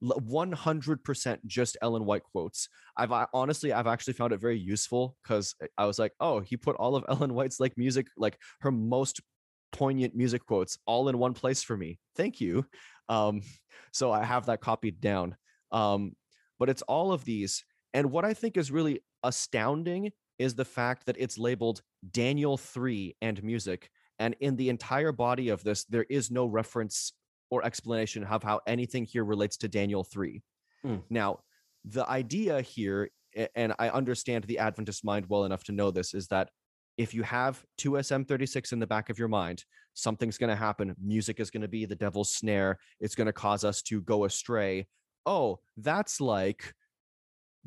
[0.01, 2.69] 100% just Ellen White quotes.
[2.95, 6.55] I've I- honestly, I've actually found it very useful because I was like, oh, he
[6.55, 9.19] put all of Ellen White's like music, like her most
[9.73, 11.99] poignant music quotes all in one place for me.
[12.15, 12.65] Thank you.
[13.09, 13.41] Um,
[13.91, 15.35] so I have that copied down.
[15.73, 16.15] Um,
[16.57, 17.65] but it's all of these.
[17.93, 23.15] And what I think is really astounding is the fact that it's labeled Daniel 3
[23.21, 23.89] and music.
[24.19, 27.13] And in the entire body of this, there is no reference
[27.49, 30.41] or explanation of how anything here relates to Daniel 3.
[30.85, 31.01] Mm.
[31.09, 31.39] Now,
[31.85, 33.09] the idea here,
[33.55, 36.49] and I understand the Adventist mind well enough to know this, is that
[36.97, 40.95] if you have 2SM36 in the back of your mind, something's going to happen.
[41.03, 42.77] Music is going to be the devil's snare.
[42.99, 44.87] It's going to cause us to go astray.
[45.25, 46.73] Oh, that's like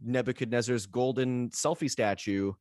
[0.03, 2.53] Nebuchadnezzar's golden selfie statue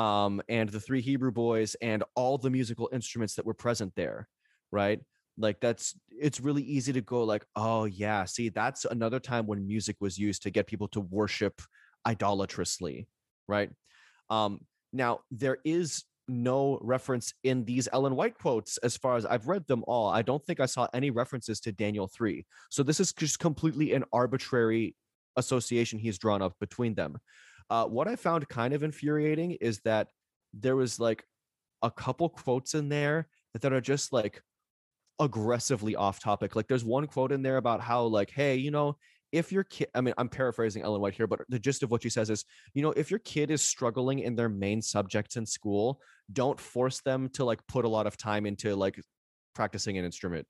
[0.00, 4.28] um, and the three Hebrew boys and all the musical instruments that were present there,
[4.72, 4.98] right?
[5.36, 9.66] Like that's it's really easy to go like, oh yeah, see, that's another time when
[9.66, 11.60] music was used to get people to worship
[12.06, 13.08] idolatrously,
[13.46, 13.70] right?
[14.30, 19.48] Um, now there is no reference in these Ellen White quotes as far as I've
[19.48, 20.08] read them all.
[20.08, 22.46] I don't think I saw any references to Daniel 3.
[22.70, 24.94] So this is just completely an arbitrary
[25.36, 27.18] association he's drawn up between them.
[27.70, 30.08] Uh, what I found kind of infuriating is that
[30.52, 31.24] there was like
[31.82, 33.28] a couple quotes in there
[33.60, 34.42] that are just like
[35.20, 36.56] aggressively off topic.
[36.56, 38.96] Like there's one quote in there about how like, hey, you know,
[39.32, 42.02] if your kid, I mean, I'm paraphrasing Ellen White here, but the gist of what
[42.02, 42.44] she says is,
[42.74, 46.00] you know, if your kid is struggling in their main subjects in school,
[46.32, 49.00] don't force them to like put a lot of time into like
[49.54, 50.46] practicing an instrument.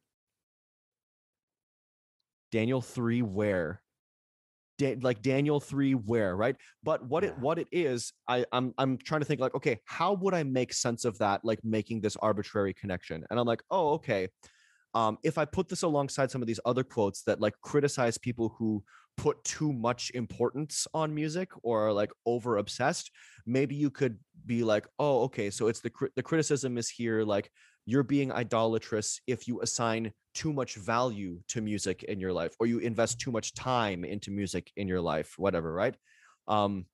[2.50, 3.82] Daniel 3 where?
[4.80, 6.56] Da- like Daniel 3 where, right?
[6.82, 10.14] But what it what it is, I I'm I'm trying to think like, okay, how
[10.14, 13.22] would I make sense of that like making this arbitrary connection?
[13.28, 14.28] And I'm like, "Oh, okay.
[14.94, 18.54] Um if I put this alongside some of these other quotes that like criticize people
[18.58, 18.82] who
[19.18, 23.10] put too much importance on music or are like over obsessed,
[23.44, 27.50] maybe you could be like, "Oh, okay, so it's the the criticism is here like
[27.86, 32.66] you're being idolatrous if you assign too much value to music in your life or
[32.66, 35.96] you invest too much time into music in your life whatever right
[36.48, 36.86] um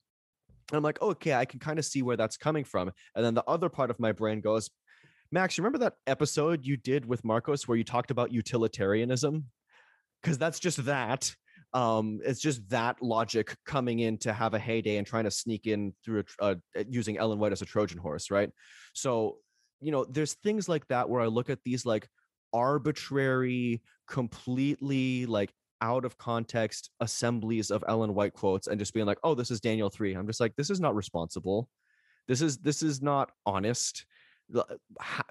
[0.71, 2.91] And I'm like, okay, I can kind of see where that's coming from.
[3.15, 4.69] And then the other part of my brain goes,
[5.31, 9.45] Max, you remember that episode you did with Marcos where you talked about utilitarianism?
[10.23, 11.33] Because that's just that.
[11.73, 15.67] Um, it's just that logic coming in to have a heyday and trying to sneak
[15.67, 18.51] in through a, uh, using Ellen White as a Trojan horse, right?
[18.93, 19.39] So,
[19.81, 22.09] you know, there's things like that where I look at these like
[22.53, 25.53] arbitrary, completely like
[25.83, 29.61] out of context assemblies of Ellen White quotes and just being like, "Oh, this is
[29.61, 31.69] Daniel 3." I'm just like, "This is not responsible.
[32.29, 34.07] This is this is not honest."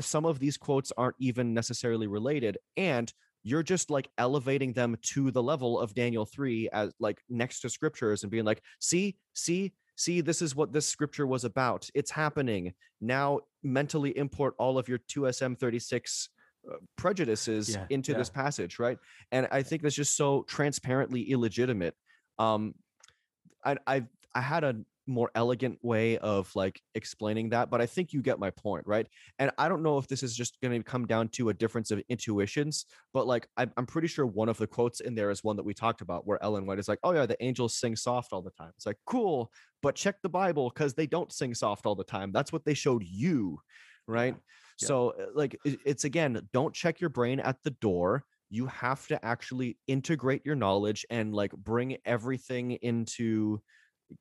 [0.01, 3.11] Some of these quotes aren't even necessarily related and
[3.43, 7.69] you're just like elevating them to the level of Daniel 3 as like next to
[7.69, 11.89] scriptures and being like, "See, see, see this is what this scripture was about.
[11.93, 12.73] It's happening.
[13.01, 16.29] Now mentally import all of your 2SM36
[16.71, 18.17] uh, prejudices Yeah, into yeah.
[18.17, 18.97] this passage right
[19.31, 21.93] and i think that's just so transparently illegitimate
[22.39, 22.73] um
[23.63, 24.75] i i i had a
[25.07, 29.07] more elegant way of like explaining that but i think you get my point right?
[29.39, 31.91] And i don't know if this is just going to come down to a difference
[31.91, 35.43] of intuitions but like I'm, I'm pretty sure one of the quotes in there is
[35.43, 37.95] one that we talked about where ellen white is like oh yeah the angels sing
[37.95, 38.71] soft all the time.
[38.75, 39.51] It's like cool
[39.81, 42.31] but check the bible because they don't sing soft all the time.
[42.31, 43.59] That's what they showed you
[44.07, 44.35] right?
[44.81, 44.87] Yeah.
[44.87, 48.23] so uh, like it's again don't check your brain at the door.
[48.49, 53.61] You have to actually integrate your knowledge and like bring everything into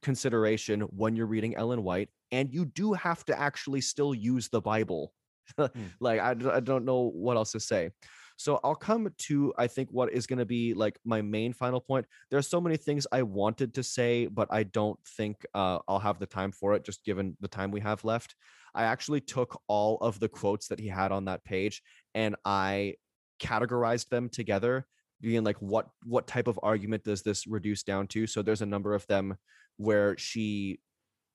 [0.02, 4.60] consideration when you're reading ellen white and you do have to actually still use the
[4.60, 5.12] bible.
[6.00, 7.90] Like I, I don't know what else to say.
[8.36, 11.80] So i'll come to i think what is going to be like my main final
[11.80, 12.06] point.
[12.30, 16.18] There's so many things i wanted to say but i don't think uh, i'll have
[16.18, 18.34] the time for it just given the time we have left.
[18.74, 21.82] I actually took all of the quotes that he had on that page
[22.14, 22.94] and i
[23.40, 24.86] categorized them together
[25.24, 28.26] being like what what type of argument does this reduce down to?
[28.26, 29.36] So there's a number of them
[29.76, 30.80] where she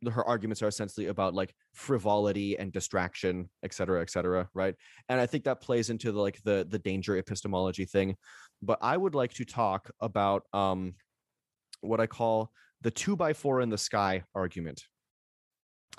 [0.09, 4.75] her arguments are essentially about like frivolity and distraction et cetera et cetera right?
[5.09, 8.15] And i think that plays into the like the the danger epistemology thing.
[8.61, 10.93] But i would like to talk about um
[11.81, 14.83] what i call the two by four in the sky argument.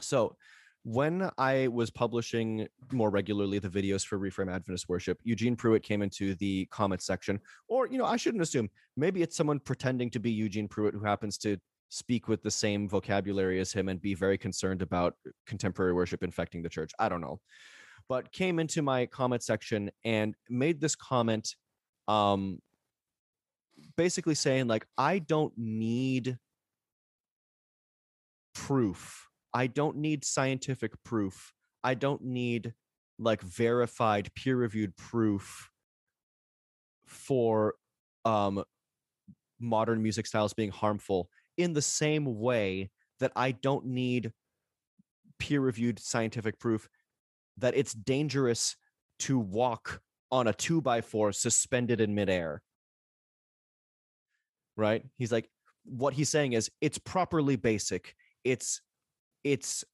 [0.00, 0.36] So
[0.82, 6.00] when i was publishing more regularly the videos for reframe adventist worship eugene prewitt came
[6.00, 10.18] into the comment section or you know i shouldn't assume maybe it's someone pretending to
[10.18, 11.58] be eugene prewitt who happens to
[11.90, 15.14] speak with the same vocabulary as him and be very concerned about
[15.46, 16.92] contemporary worship infecting the church.
[16.98, 17.40] I don't know.
[18.08, 21.54] But came into my comment section and made this comment
[22.08, 22.60] um
[23.96, 26.38] basically saying like I don't need
[28.54, 29.29] proof.
[29.52, 31.52] I don't need scientific proof.
[31.82, 32.74] I don't need
[33.18, 35.70] like verified peer-reviewed proof
[37.04, 37.74] for
[38.24, 38.62] um
[39.58, 41.28] modern music styles being harmful
[41.58, 44.32] in the same way that I don't need
[45.38, 46.88] peer reviewed scientific proof
[47.58, 48.76] that it's dangerous
[49.20, 50.00] to walk
[50.32, 52.62] on a two by four suspended in midair.
[54.76, 55.04] Right?
[55.18, 55.50] He's like,
[55.84, 58.14] what he's saying is it's properly basic.
[58.44, 58.80] It's
[59.44, 59.84] it's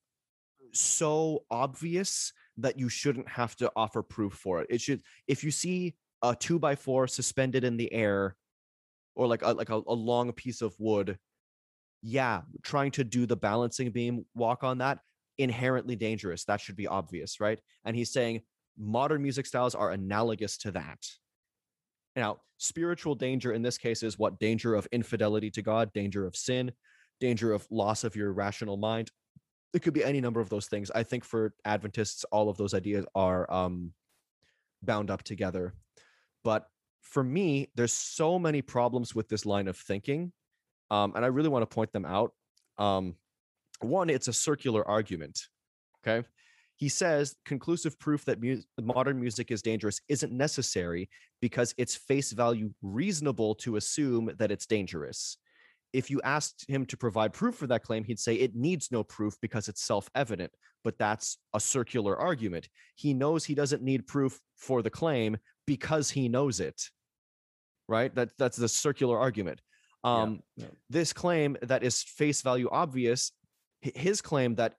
[0.72, 4.66] so obvious that you shouldn't have to offer proof for it.
[4.70, 8.36] It should if you see a two by four suspended in the air
[9.14, 11.18] or like a like a, a long piece of wood
[12.02, 15.00] yeah, trying to do the balancing beam walk on that
[15.38, 16.44] inherently dangerous.
[16.44, 17.58] That should be obvious, right?
[17.84, 18.42] And he's saying
[18.78, 20.98] modern music styles are analogous to that.
[22.14, 26.36] Now, spiritual danger in this case is what danger of infidelity to God, danger of
[26.36, 26.70] sin,
[27.20, 29.10] danger of loss of your rational mind.
[29.76, 30.90] It could be any number of those things.
[30.94, 33.92] I think for Adventists, all of those ideas are um,
[34.82, 35.74] bound up together.
[36.42, 36.66] But
[37.02, 40.32] for me, there's so many problems with this line of thinking
[40.90, 42.32] um, and I really want to point them out.
[42.78, 43.16] Um,
[43.80, 45.48] one, it's a circular argument.
[46.06, 46.26] Okay.
[46.76, 51.08] He says conclusive proof that mu- modern music is dangerous isn't necessary
[51.40, 55.38] because it's face value reasonable to assume that it's dangerous.
[55.92, 59.02] If you asked him to provide proof for that claim, he'd say it needs no
[59.02, 60.52] proof because it's self evident.
[60.84, 62.68] But that's a circular argument.
[62.94, 66.80] He knows he doesn't need proof for the claim because he knows it.
[67.88, 68.14] Right?
[68.14, 69.60] That, that's the circular argument.
[70.04, 70.66] Um, yeah.
[70.88, 73.32] This claim that is face value obvious,
[73.80, 74.74] his claim that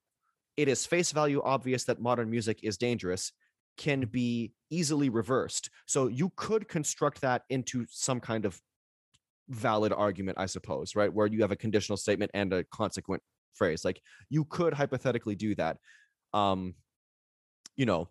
[0.55, 3.31] it is face value obvious that modern music is dangerous
[3.77, 5.69] can be easily reversed.
[5.85, 8.59] So you could construct that into some kind of
[9.49, 11.13] valid argument, I suppose, right?
[11.13, 13.21] Where you have a conditional statement and a consequent
[13.53, 13.85] phrase.
[13.85, 15.77] Like you could hypothetically do that.
[16.33, 16.75] Um,
[17.75, 18.09] you know,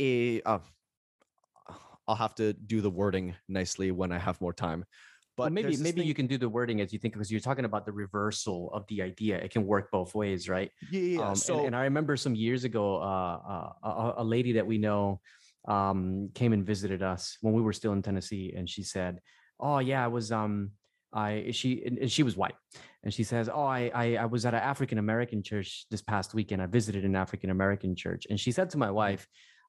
[0.00, 0.58] a, uh,
[2.06, 4.84] I'll have to do the wording nicely when I have more time.
[5.36, 7.64] But Well, maybe maybe you can do the wording as you think because you're talking
[7.64, 9.36] about the reversal of the idea.
[9.38, 10.72] It can work both ways, right?
[10.90, 11.20] Yeah, yeah.
[11.20, 14.66] Um, and- so and, I remember some years ago, uh, uh, a, a lady that
[14.66, 15.20] we know
[15.68, 19.20] um, came and visited us when we were still in Tennessee, and she said,
[19.60, 20.72] "Oh yeah, I was um,
[21.12, 22.54] I she and, she was white,
[23.02, 26.34] and she says, "Oh, I I, I was at an African American church this past
[26.34, 26.62] weekend.
[26.62, 29.26] I visited an African American church, and she said to my wife,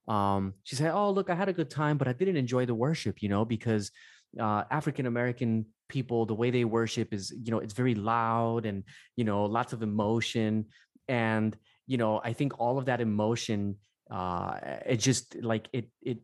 [0.08, 2.76] um, she said, "Oh, look, I had a good time, but I didn't enjoy the
[2.76, 3.92] worship, you know, because."
[4.38, 8.84] uh, African American people, the way they worship is, you know, it's very loud and,
[9.16, 10.66] you know, lots of emotion.
[11.08, 13.78] And, you know, I think all of that emotion,
[14.12, 16.20] uh, it just like it, it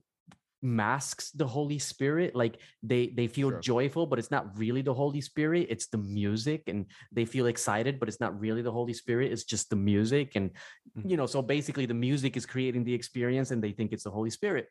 [0.65, 2.35] masks the Holy Spirit.
[2.35, 3.59] Like they, they feel Sure.
[3.61, 5.67] joyful, but it's not really the Holy Spirit.
[5.69, 9.31] It's the music and they feel excited, but it's not really the Holy Spirit.
[9.31, 10.35] It's just the music.
[10.35, 10.51] And,
[10.97, 11.09] Mhm.
[11.11, 14.11] you know, so basically the music is creating the experience and they think it's the
[14.11, 14.67] Holy Spirit.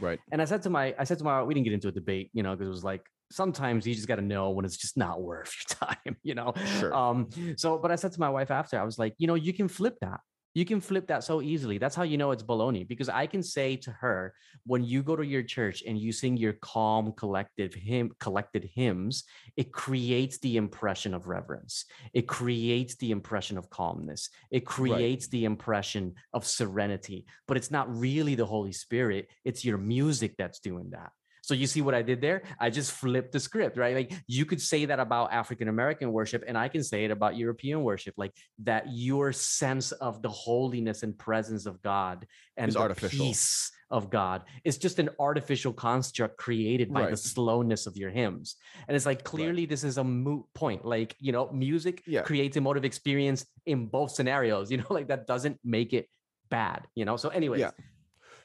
[0.00, 0.18] right.
[0.32, 2.30] And I said to my, I said to my, we didn't get into a debate,
[2.32, 4.96] you know, because it was like sometimes you just got to know when it's just
[4.96, 6.52] not worth your time, you know.
[6.80, 6.92] Sure.
[6.92, 7.28] Um.
[7.56, 9.68] So, but I said to my wife after, I was like, you know, you can
[9.68, 10.20] flip that.
[10.54, 11.78] You can flip that so easily.
[11.78, 14.34] That's how you know it's baloney because I can say to her,
[14.66, 19.24] when you go to your church and you sing your calm, collective hymn, collected hymns,
[19.56, 21.86] it creates the impression of reverence.
[22.12, 24.28] It creates the impression of calmness.
[24.50, 27.26] It creates the impression of serenity.
[27.48, 29.28] But it's not really the Holy Spirit.
[29.44, 31.12] It's your music that's doing that.
[31.42, 32.42] So you see what I did there?
[32.58, 33.94] I just flipped the script, right?
[33.94, 37.36] Like you could say that about African American worship, and I can say it about
[37.36, 38.32] European worship, like
[38.62, 42.26] that your sense of the holiness and presence of God
[42.56, 43.26] and Is the artificial.
[43.26, 48.56] peace of God is just an artificial construct created by the slowness of your hymns.
[48.88, 50.84] And it's like clearly this is a moot point.
[50.84, 52.22] Like, you know, music Yeah.
[52.22, 56.06] creates emotive experience in both scenarios, you know, like that doesn't make it
[56.50, 57.16] bad, you know?
[57.16, 57.70] So anyways, Yeah.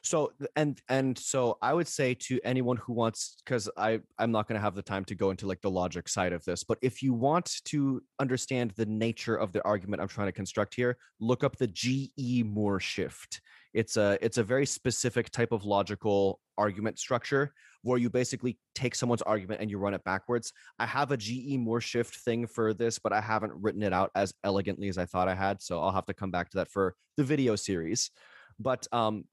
[0.02, 4.48] So and and so i would say to anyone who wants because i i'm not
[4.48, 6.78] going to have the time to go into like the logic side of this but
[6.82, 10.96] if you want to understand the nature of the argument i'm trying to construct here
[11.20, 13.40] look up the ge moore shift.
[13.74, 18.94] It's a it's a very specific type of logical argument structure where you basically take
[18.94, 20.52] someone's argument and you run it backwards.
[20.78, 24.10] I have a ge moore shift thing for this but i haven't written it out
[24.14, 26.70] as elegantly as i thought i had so i'll have to come back to that
[26.70, 28.10] for the video series.
[28.58, 29.24] But um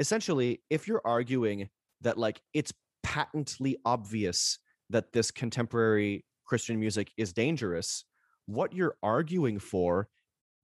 [0.00, 1.68] essentially if you're arguing
[2.00, 2.72] that like it's
[3.02, 8.04] patently obvious that this contemporary christian music is dangerous
[8.46, 10.08] what you're arguing for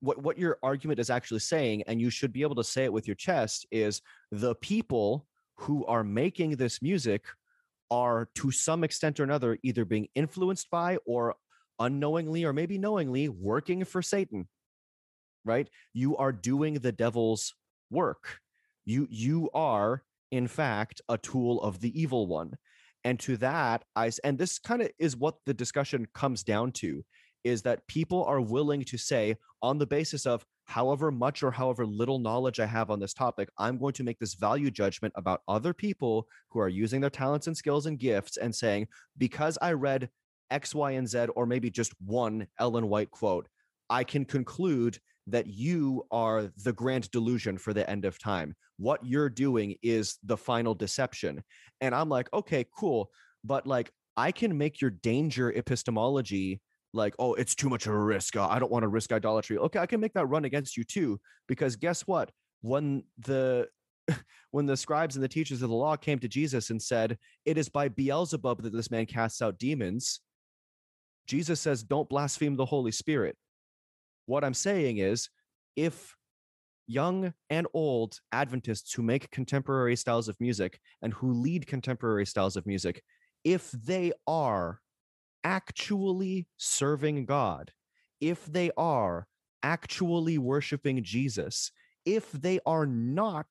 [0.01, 2.91] what what your argument is actually saying and you should be able to say it
[2.91, 5.25] with your chest is the people
[5.55, 7.25] who are making this music
[7.89, 11.33] are to some extent or another either being influenced by or
[11.79, 14.47] unknowingly or maybe knowingly working for satan
[15.47, 15.69] right?
[15.93, 17.55] You are doing the devil's
[17.89, 18.41] work
[18.87, 22.57] you you are in fact a tool of the evil one.
[23.03, 27.03] And to that, I and this kind of is what the discussion comes down to
[27.43, 31.85] is that people are willing to say on the basis of however much or however
[31.85, 35.41] little knowledge i have on this topic i'm going to make this value judgment about
[35.47, 38.85] other people who are using their talents and skills and gifts and saying
[39.17, 40.09] because i read
[40.51, 43.47] x y and z or maybe just one ellen white quote
[43.89, 48.55] i can conclude that you are the grand delusion for the end of time.
[48.77, 51.43] What you're doing is the final deception.
[51.81, 53.11] And I'm like, okay, cool.
[53.43, 56.61] But like, I can make your danger epistemology
[56.93, 58.35] like, oh, it's too much of a risk.
[58.35, 59.57] Uh, I don't want to risk idolatry.
[59.57, 61.19] Okay, I can make that run against you too.
[61.47, 62.31] Because guess what?
[62.61, 63.67] When the
[64.51, 67.57] when the scribes and the teachers of the law came to Jesus and said, It
[67.57, 70.21] is by Beelzebub that this man casts out demons,
[71.27, 73.35] Jesus says, Don't blaspheme the Holy Spirit
[74.27, 75.29] what I'm saying is
[75.75, 76.15] if
[76.85, 82.55] young and old Adventists who make contemporary styles of music and who lead contemporary styles
[82.55, 83.03] of music,
[83.43, 84.79] if they are
[85.43, 87.71] actually serving God,
[88.21, 89.27] if they are
[89.63, 91.71] actually worshiping Jesus,
[92.05, 93.47] if they are not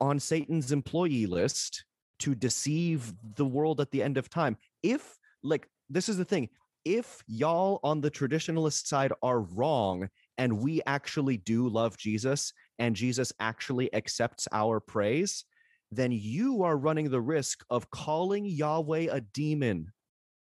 [0.00, 1.84] on Satan's employee list
[2.20, 6.48] to deceive the world at the end of time, if like this is the thing,
[6.90, 12.96] if y'all on the traditionalist side are wrong and we actually do love Jesus and
[12.96, 15.44] Jesus actually accepts our praise,
[15.92, 19.92] then you are running the risk of calling Yahweh a demon.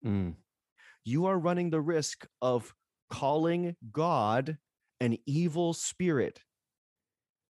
[0.05, 0.35] Mm.
[1.03, 2.71] You are running the risk of
[3.09, 4.59] calling God
[4.99, 6.41] an evil spirit.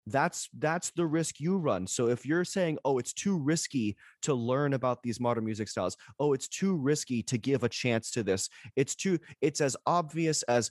[0.07, 1.87] That's that's the risk you run.
[1.87, 5.97] So if you're saying, "Oh, it's too risky to learn about these modern music styles.
[6.19, 8.49] Oh, it's too risky to give a chance to this.
[8.75, 10.71] It's too it's as obvious as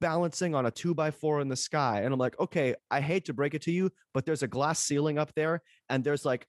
[0.00, 2.02] balancing on a two by four in the sky.
[2.02, 4.80] And I'm like, okay, I hate to break it to you, but there's a glass
[4.80, 6.46] ceiling up there, and there's like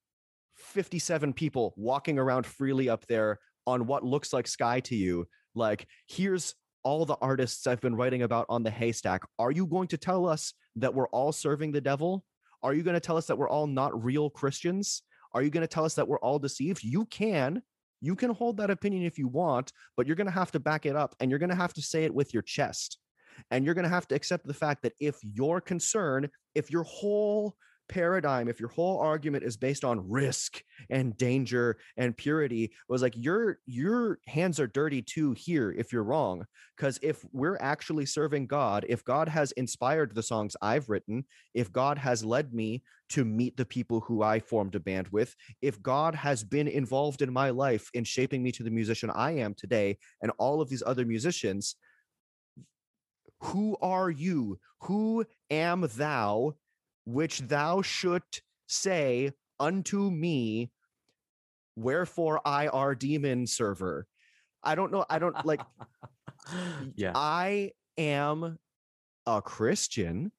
[0.56, 5.28] 57 people walking around freely up there on what looks like sky to you.
[5.54, 6.56] Like, here's
[6.88, 9.24] all the artists I've been writing about on the haystack.
[9.38, 12.24] Are you going to tell us that we're all serving the devil?
[12.64, 15.02] Are you going to tell us that we're all not real Christians?
[15.34, 16.86] Are you going to tell us that we're all deceived?
[16.86, 17.62] You can.
[18.00, 20.86] You can hold that opinion if you want, but you're going to have to back
[20.86, 23.00] it up and you're going to have to say it with your chest.
[23.52, 26.84] And you're going to have to accept the fact that if your concern, if your
[26.84, 27.58] whole
[27.90, 33.14] paradigm, if your whole argument is based on risk and danger and purity, was like
[33.16, 36.46] your your hands are dirty too here if you're wrong.
[36.76, 41.72] Because if we're actually serving God, if God has inspired the songs I've written, if
[41.72, 45.82] God has led me to meet the people who I formed a band with, if
[45.82, 49.54] God has been involved in my life in shaping me to the musician I am
[49.54, 51.76] today, and all of these other musicians,
[53.40, 54.60] who are you?
[54.82, 56.56] Who am thou
[57.08, 59.32] which thou shouldst say
[59.62, 60.70] unto me,
[61.78, 64.06] wherefore I are demon server.
[64.62, 65.06] I don't know.
[65.10, 65.62] I don't like,
[66.96, 67.14] yeah.
[67.16, 68.60] I am
[69.26, 70.34] a Christian.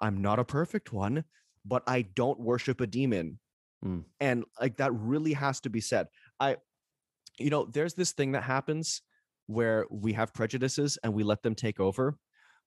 [0.00, 1.22] I'm not a perfect one,
[1.64, 3.38] but I don't worship a demon.
[3.84, 4.02] Mm.
[4.18, 6.08] And like that really has to be said.
[6.40, 6.56] I,
[7.38, 9.02] you know, there's this thing that happens
[9.46, 12.16] where we have prejudices and we let them take over.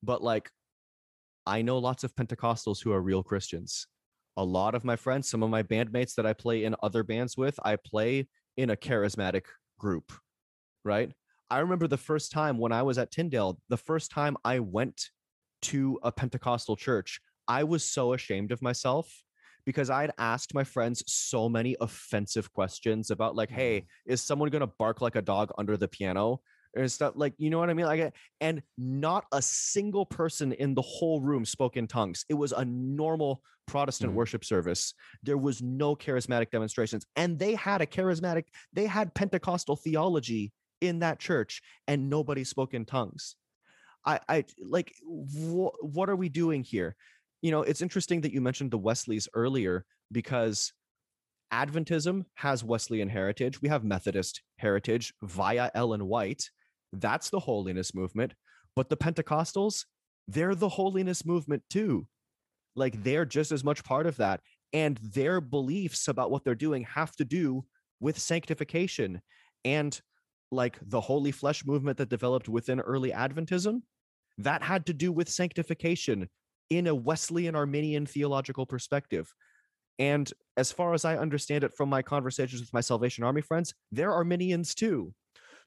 [0.02, 0.50] But like
[1.46, 3.88] I know lots of Pentecostals who are real Christians.
[4.38, 7.36] A lot of my friends, some of my bandmates that I play in other bands
[7.36, 8.28] with, I play
[8.58, 9.44] in a charismatic
[9.80, 10.12] group,
[10.86, 11.12] right?
[11.50, 15.10] I remember the first time when I was at Tyndale, the first time I went
[15.64, 19.12] to a Pentecostal church, I was so ashamed of myself
[19.66, 23.86] because I'd asked my friends so many offensive questions about, like, hey, mm.
[24.06, 26.40] is someone going to bark like a dog under the piano?
[26.76, 27.86] And stuff like you know what i mean?
[27.86, 32.26] Like and not a single person in the whole room spoke in tongues.
[32.30, 34.16] It was a normal protestant Mhm.
[34.16, 34.94] worship service.
[35.24, 40.52] There was no charismatic demonstrations and they had a charismatic they had pentecostal theology
[40.82, 43.36] in that church and nobody spoke in tongues.
[44.06, 46.96] I i like wh- what are we doing here?
[47.42, 50.74] You know it's interesting that you mentioned the wesleys earlier because
[51.54, 53.62] adventism has wesleyan heritage.
[53.62, 56.50] We have methodist heritage via ellen white
[56.94, 58.34] that's the holiness movement.
[58.76, 59.86] But the Pentecostals,
[60.28, 62.08] they're the holiness movement too.
[62.76, 64.42] Like they're just as much part of that.
[64.74, 67.66] And their beliefs about what they're doing have to do
[68.00, 69.22] with sanctification.
[69.66, 70.00] And
[70.52, 73.82] like the holy flesh movement that developed within early Adventism,
[74.38, 76.30] that had to do with sanctification
[76.70, 79.34] in a Wesleyan Arminian theological perspective.
[80.00, 83.74] And as far as I understand it from my conversations with my Salvation Army friends,
[83.92, 85.14] they're Arminians too.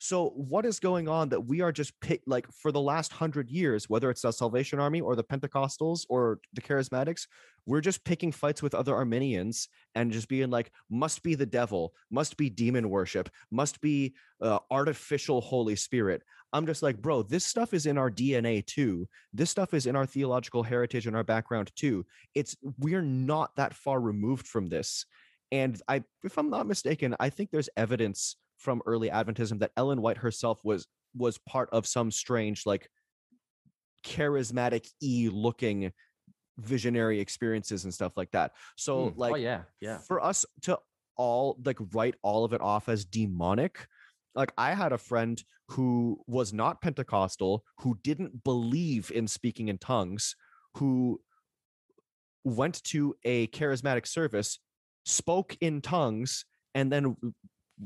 [0.05, 3.49] So what is going on that we are just pick like for the last hundred
[3.49, 7.27] years, whether it's the Salvation Army or the Pentecostals or the Charismatics,
[7.65, 11.95] we're just picking fights with other Arminians and just being like, must be the devil,
[12.11, 16.21] must be demon worship, must be uh, artificial Holy Spirit.
[16.53, 19.09] I'm just like, bro, this stuff is in our DNA too.
[19.33, 22.05] This stuff is in our theological heritage and our background too.
[22.35, 25.07] It's we're not that far removed from this.
[25.51, 30.01] And I, if I'm not mistaken, I think there's evidence from early Adventism that Ellen
[30.03, 30.87] White herself was
[31.17, 32.89] was part of some strange like
[34.05, 35.93] charismatic e looking
[36.59, 38.53] visionary experiences and stuff like that.
[38.77, 39.17] So Mm.
[39.17, 39.99] like oh yeah, yeah.
[39.99, 40.79] for us to
[41.17, 43.87] all like write all of it off as demonic
[44.35, 49.79] like i had a friend who was not pentecostal who didn't believe in speaking in
[49.79, 50.35] tongues
[50.79, 51.21] who
[52.43, 54.59] went to a charismatic service
[55.07, 56.45] spoke in tongues
[56.75, 57.17] and then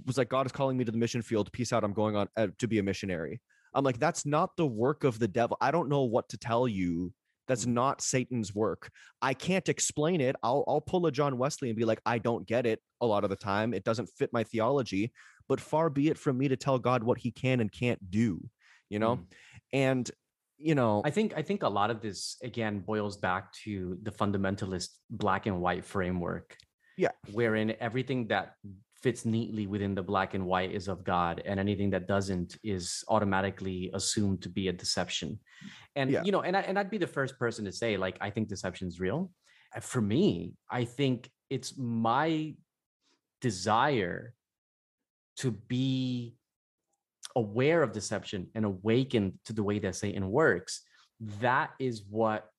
[0.07, 2.29] was like god is calling me to the mission field peace out i'm going on
[2.37, 3.41] uh, to be a missionary
[3.75, 6.69] i'm like that's not the work of the devil i don't know what to tell
[6.69, 7.13] you
[7.47, 8.91] that's not satan's work
[9.23, 10.37] I can't explain it.
[10.43, 13.25] I'll I'll pull a John Wesley and be like, I don't get it a lot
[13.25, 13.75] of the time.
[13.75, 15.13] It doesn't fit my theology.
[15.49, 18.49] But far be it from me to tell God what He can and can't do.
[18.91, 19.25] You know, Mm.
[19.73, 20.11] and
[20.59, 24.11] you know, I think I think a lot of this again boils back to the
[24.13, 26.57] fundamentalist black and white framework.
[26.97, 27.13] Yeah.
[27.33, 28.55] Wherein everything that
[29.03, 33.05] fits neatly within the black and white is of God, and anything that doesn't is
[33.09, 35.39] automatically assumed to be a deception.
[35.97, 36.25] And Yeah.
[36.25, 38.49] you know, and I, and I'd be the first person to say like I think
[38.49, 39.31] deception is real.
[39.81, 42.55] For me, I think it's my
[43.41, 44.35] desire
[45.37, 46.35] to be
[47.37, 50.83] aware of deception and awakened to the way that Satan works,
[51.41, 52.51] that is what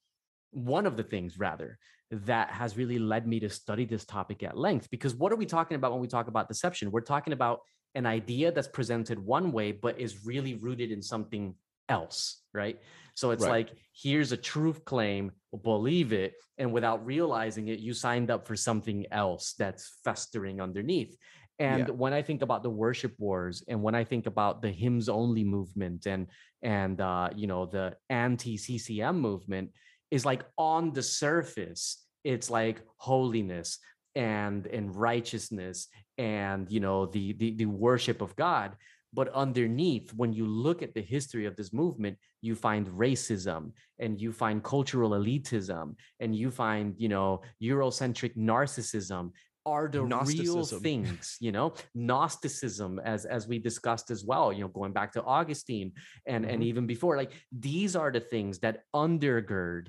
[0.52, 1.78] one of the things rather
[2.12, 4.90] that has really led me to study this topic at length.
[4.90, 6.92] Because what are we talking about when we talk about deception?
[6.92, 7.60] We're talking about
[7.96, 11.56] an idea that's presented one way, but is really rooted in something
[11.88, 12.80] else, right?
[13.16, 13.68] So it's Right.
[13.68, 15.32] like, here's a truth claim,
[15.64, 16.34] believe it.
[16.58, 21.16] And without realizing it, you signed up for something else that's festering underneath.
[21.60, 21.94] And Yeah.
[21.94, 25.44] when I think about the worship wars, and when I think about the hymns only
[25.44, 26.28] movement, and
[26.62, 29.72] and uh, you know the anti CCM movement,
[30.12, 33.80] is like on the surface, it's like holiness
[34.16, 35.88] and and righteousness
[36.18, 38.76] and you know the the, the worship of God.
[39.12, 44.22] But underneath, when you look at the history of this movement, you find racism and
[44.22, 49.32] you find cultural elitism and you find, you know, Eurocentric narcissism
[49.66, 54.68] are the real things, you know, Gnosticism, as as we discussed as well, you know,
[54.68, 55.94] going back to Augustine
[56.28, 56.66] and and Mhm.
[56.66, 59.88] even before, like these are the things that undergird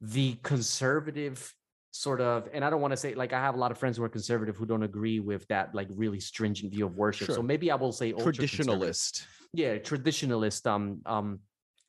[0.00, 1.54] the conservative
[1.90, 3.96] sort of and i don't want to say like i have a lot of friends
[3.96, 7.30] who are conservative who don't agree with that like really stringent view of worship.
[7.30, 9.24] So maybe i will say Traditionalist.
[9.52, 11.40] yeah traditionalist um um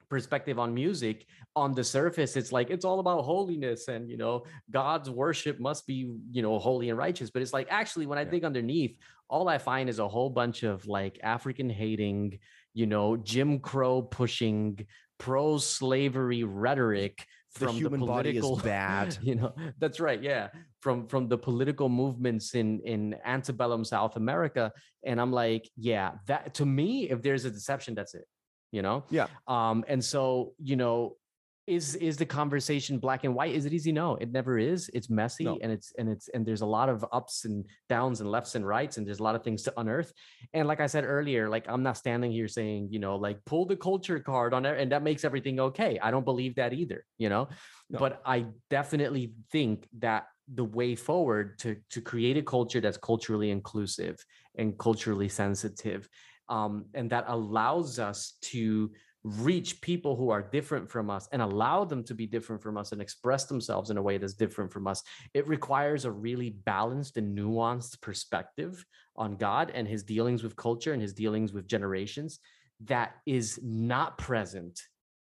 [0.09, 1.25] perspective on music.
[1.55, 5.85] On the surface it's like it's all about holiness and you know god's worship must
[5.85, 7.29] be you know holy and righteous.
[7.29, 8.31] But it's like actually when i Yeah.
[8.31, 8.97] dig underneath
[9.29, 12.39] all i find is a whole bunch of like african hating
[12.73, 14.79] you know jim crow pushing
[15.19, 19.17] pro slavery rhetoric The from human body is bad.
[19.21, 20.49] you know that's right yeah
[20.81, 24.71] from from the political movements in in antebellum south america
[25.03, 28.25] and i'm like yeah that to me if there's a deception that's it
[28.71, 29.27] you know Yeah.
[29.47, 31.15] um and so you know
[31.69, 33.53] is is the conversation black and white?
[33.53, 33.91] Is it easy?
[33.91, 34.89] No it never is.
[34.93, 35.57] It's messy No.
[35.61, 38.65] and it's and it's and there's a lot of ups and downs and lefts and
[38.65, 40.11] rights and there's a lot of things to unearth.
[40.53, 43.65] And like i said earlier like i'm not standing here saying you know like pull
[43.65, 45.99] the culture card on it and that makes everything okay.
[46.01, 47.47] I don't believe that either you know?
[47.89, 47.99] No.
[47.99, 53.51] but i definitely think that the way forward to to create a culture that's culturally
[53.51, 54.15] inclusive
[54.57, 56.09] and culturally sensitive
[56.49, 58.91] um, and that allows us to
[59.23, 62.93] reach people who are different from us and allow them to be different from us
[62.93, 67.17] and express themselves in a way that's different from us it requires a really balanced
[67.17, 68.85] and nuanced perspective
[69.17, 72.39] on god and his dealings with culture and his dealings with generations
[72.85, 74.79] that is not present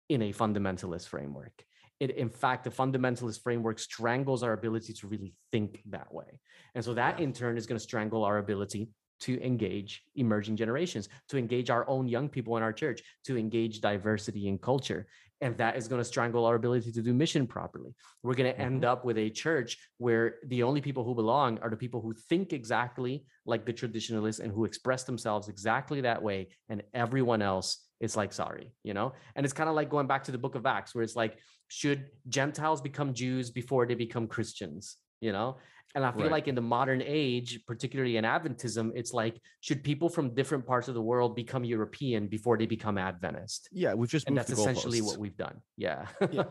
[0.09, 1.65] in a fundamentalist framework.
[2.01, 6.41] It in fact the fundamentalist framework strangles our ability to really think that way.
[6.75, 8.91] And so that in turn is going to strangle our ability
[9.21, 13.81] to engage emerging generations, to engage our own young people in our church, to engage
[13.81, 15.07] diversity and culture.
[15.41, 17.95] And that is going to strangle our ability to do mission properly.
[18.23, 18.91] We're going to end mm-hmm.
[18.91, 22.53] up with a church where the only people who belong are the people who think
[22.53, 26.49] exactly like the traditionalists and who express themselves exactly that way.
[26.69, 29.13] And everyone else is like, sorry, you know?
[29.37, 31.39] And it's kind of like going back to the book of Acts, where it's like,
[31.69, 34.97] should Gentiles become Jews before they become Christians?
[35.21, 35.59] You know,
[35.95, 36.31] and I feel Right.
[36.33, 40.89] like in the modern age, particularly in Adventism, it's like, should people from different parts
[40.89, 43.69] of the world become European before they become Adventist?
[43.73, 45.63] Yeah, we've just And that's essentially what we've done.
[45.77, 46.07] Yeah.
[46.31, 46.45] Yeah.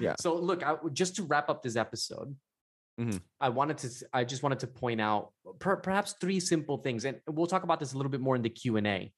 [0.00, 0.14] Yeah.
[0.20, 2.36] So look, I, just to wrap up this episode,
[3.00, 3.20] Mhm.
[3.40, 7.20] I wanted to, I just wanted to point out per, perhaps three simple things, and
[7.28, 9.12] we'll talk about this a little bit more in the Q and A.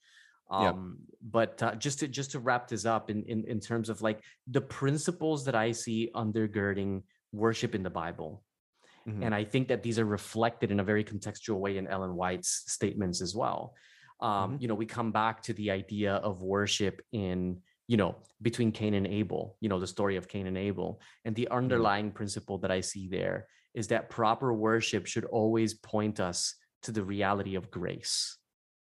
[0.53, 0.71] Yeah.
[0.71, 4.03] Um, but uh, just to just to wrap this up in, in in terms of
[4.03, 8.43] like the principles that I see undergirding worship in the Bible,
[9.11, 9.25] Mhm.
[9.25, 12.65] and I think that these are reflected in a very contextual way in Ellen White's
[12.71, 13.75] statements as well.
[14.21, 14.63] Um, Mhm.
[14.63, 18.95] You know, we come back to the idea of worship in, you know, between Cain
[18.95, 21.01] and Abel, you know, the story of Cain and Abel.
[21.25, 26.21] And the underlying principle that I see there is that proper worship should always point
[26.21, 28.37] us to the reality of grace,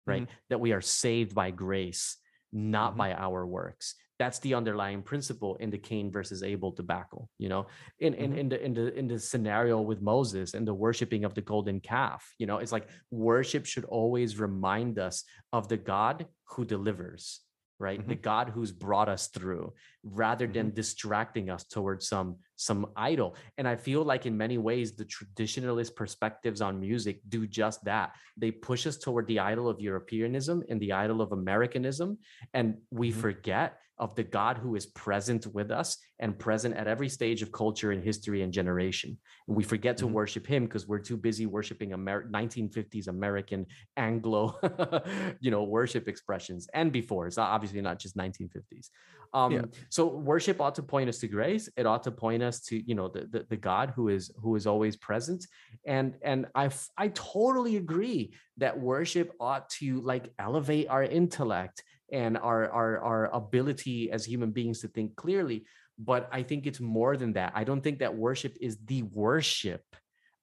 [0.07, 0.29] right?
[0.49, 2.17] That we are saved by grace,
[2.53, 2.99] not Mhm.
[2.99, 3.95] by our works.
[4.21, 7.63] That's the underlying principle in the Cain versus Abel debacle, you know
[8.07, 8.39] in in, Mhm.
[8.41, 11.81] in the in the in the scenario with Moses and the worshiping of the golden
[11.81, 12.23] calf.
[12.41, 15.25] You know, it's like worship should always remind us
[15.57, 17.41] of the God who delivers,
[17.79, 18.07] right?
[18.07, 19.73] The God who's brought us through,
[20.03, 23.37] rather than distracting us towards some some idol.
[23.57, 28.09] And I feel like in many ways the traditionalist perspectives on music do just that.
[28.37, 32.19] They push us toward the idol of Europeanism and the idol of Americanism,
[32.53, 33.21] and we Mhm.
[33.25, 37.53] forget of the God who is present with us and present at every stage of
[37.53, 39.17] culture and history and generation.
[39.47, 40.13] And we forget to Mhm.
[40.13, 43.67] worship him because we're too busy worshiping Amer- 1950s American
[43.97, 44.59] Anglo,
[45.41, 47.27] you know, worship expressions and before.
[47.27, 48.91] It's not obviously not just 1950s.
[49.33, 49.65] Um, Yeah.
[49.91, 51.69] So worship ought to point us to grace.
[51.77, 54.57] It ought to point us to you know the, the the God who is who
[54.57, 55.47] is always present.
[55.85, 62.37] And and I I totally agree that worship ought to like elevate our intellect and
[62.39, 65.65] our, our our ability as human beings to think clearly
[65.99, 67.53] but i think it's more than that.
[67.55, 69.85] I don't think that worship is the worship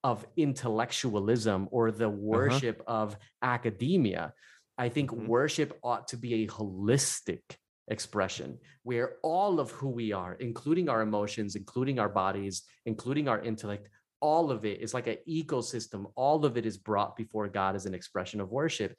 [0.04, 4.34] of intellectualism or the worship of academia.
[4.78, 5.28] I think Mhm.
[5.28, 7.42] worship ought to be a holistic
[7.90, 13.40] expression where all of who we are including our emotions including our bodies including our
[13.42, 13.90] intellect
[14.20, 16.12] all of it is like an ecosystem.
[16.16, 18.92] All of it is brought before god as an expression of worship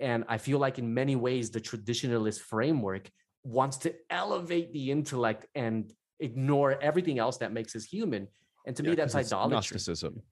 [0.00, 3.10] and i feel like in many ways the traditionalist framework
[3.44, 8.26] wants to elevate the intellect and ignore everything else that makes us human
[8.66, 10.22] and to Yeah, me that's idolatry Gnosticism.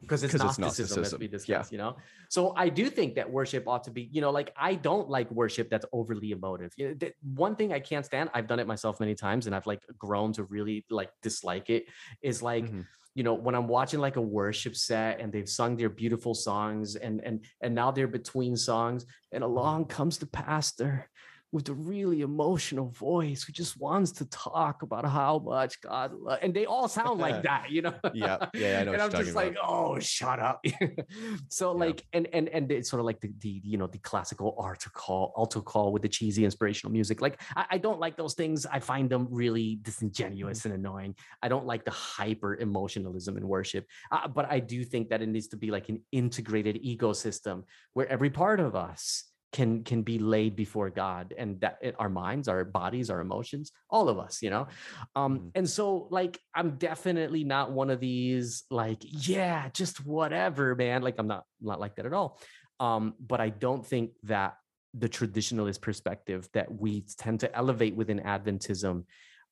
[0.00, 1.20] Because it's 'Cause it's Gnosticism, as Gnosticism.
[1.20, 1.64] we Yeah.
[1.70, 1.96] you know.
[2.28, 5.30] So I do think that worship ought to be, you know, like I don't like
[5.30, 6.72] worship that's overly emotive.
[6.76, 9.54] You know, th- one thing I can't stand, I've done it myself many times, and
[9.54, 11.86] I've like grown to really like dislike it.
[12.22, 12.86] Is like, Mhm.
[13.14, 16.94] you know, when I'm watching like a worship set and they've sung their beautiful songs,
[16.96, 21.10] and and and now they're between songs, and along comes the pastor
[21.50, 26.36] with a really emotional voice who just wants to talk about how much God lo-
[26.42, 27.94] and they all sound like that, you know.
[28.12, 30.62] Yeah, yeah, I know and I'm just like, oh, shut up.
[31.48, 31.84] so Yeah.
[31.86, 34.90] like, and and and it's sort of like the the you know the classical altar
[34.92, 37.20] call, altar call with the cheesy inspirational music.
[37.22, 38.66] Like I, I don't like those things.
[38.66, 41.14] I find them really disingenuous and annoying.
[41.42, 43.86] I don't like the hyper emotionalism in worship.
[44.10, 47.62] Uh, but I do think that it needs to be like an integrated ecosystem
[47.94, 52.10] where every part of us can can be laid before God and that it, our
[52.10, 54.68] minds, our bodies, our emotions, all of us, you know.
[55.16, 55.50] Um Mhm.
[55.54, 61.02] and so like I'm definitely not one of these like yeah, just whatever, man.
[61.02, 62.40] Like I'm not not like that at all.
[62.78, 64.56] Um but I don't think that
[64.94, 69.04] the traditionalist perspective that we tend to elevate within Adventism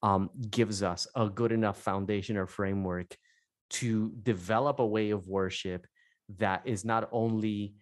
[0.03, 3.17] um, gives us a good enough foundation or framework
[3.69, 5.87] to develop a way of worship
[6.39, 7.75] that is not only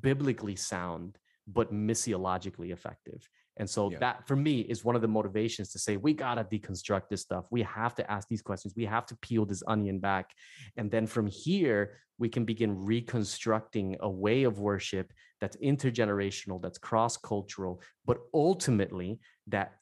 [0.00, 3.28] biblically sound but missiologically effective.
[3.58, 3.98] And so Yeah.
[3.98, 7.20] that for me is one of the motivations to say we got to deconstruct this
[7.20, 7.44] stuff.
[7.50, 8.74] We have to ask these questions.
[8.76, 10.32] We have to peel this onion back.
[10.76, 16.78] And then from here we can begin reconstructing a way of worship that's intergenerational that's
[16.78, 19.72] cross-cultural but ultimately that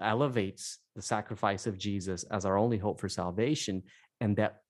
[0.00, 3.82] elevates the sacrifice of jesus as our only hope for salvation
[4.20, 4.62] and that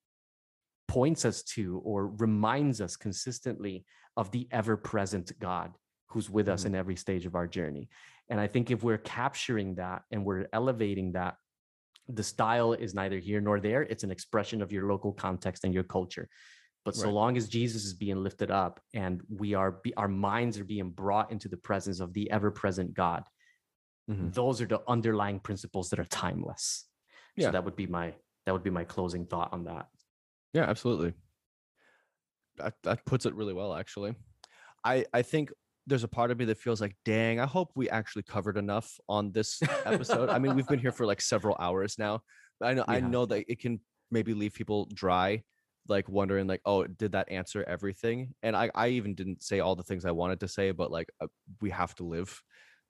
[0.89, 3.85] points us to or reminds us consistently
[4.17, 5.73] of the ever present God
[6.09, 6.67] who's with us Mhm.
[6.67, 7.89] in every stage of our journey.
[8.31, 11.37] And I think if we're capturing that and we're elevating that,
[12.09, 13.83] the style is neither here nor there.
[13.83, 16.29] It's an expression of your local context and your culture.
[16.85, 17.13] But so Right.
[17.13, 20.91] long as Jesus is being lifted up and we are, be, our minds are being
[20.91, 23.25] brought into the presence of the ever present God,
[24.09, 24.33] Mhm.
[24.33, 26.89] those are the underlying principles that are timeless.
[27.37, 27.49] Yeah.
[27.49, 28.15] So that would be my
[28.47, 29.91] that would be my closing thought on that.
[30.53, 31.13] Yeah, absolutely.
[32.57, 34.15] That that puts it really well, actually.
[34.85, 35.53] I I think
[35.87, 38.99] there's a part of me that feels like, dang, I hope we actually covered enough
[39.09, 40.29] on this episode.
[40.29, 42.21] I mean, we've been here for like several hours now.
[42.61, 43.81] I know I know that it can
[44.11, 45.43] maybe leave people dry,
[45.89, 48.35] like wondering, like, oh, did that answer everything?
[48.43, 51.09] And I I even didn't say all the things I wanted to say, but like,
[51.21, 51.29] uh,
[51.61, 52.43] we have to live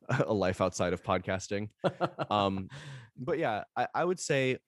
[0.26, 1.68] a life outside of podcasting.
[2.30, 2.68] Um,
[3.16, 4.58] but yeah, I, I would say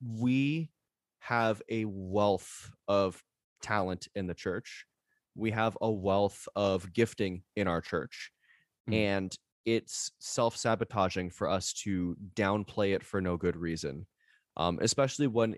[0.00, 0.70] we
[1.28, 3.20] have a wealth of
[3.60, 4.86] talent in the church.
[5.34, 8.30] We have a wealth of gifting in our church.
[8.88, 8.94] Mm.
[8.94, 14.06] And it's self sabotaging for us to downplay it for no good reason,
[14.56, 15.56] um, especially when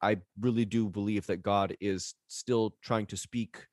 [0.00, 3.66] I really do believe that God is still trying to speak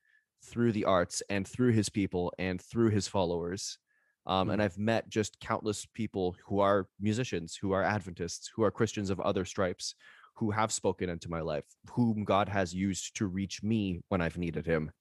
[0.44, 3.78] through the arts and through his people and through his followers.
[4.26, 8.72] Um, And I've met just countless people who are musicians, who are Adventists, who are
[8.72, 9.94] Christians of other stripes,
[10.36, 14.38] who have spoken into my life, whom God has used to reach me when I've
[14.38, 14.92] needed him.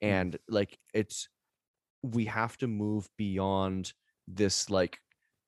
[0.00, 1.28] And like, it's,
[2.02, 3.92] we have to move beyond
[4.26, 4.98] this like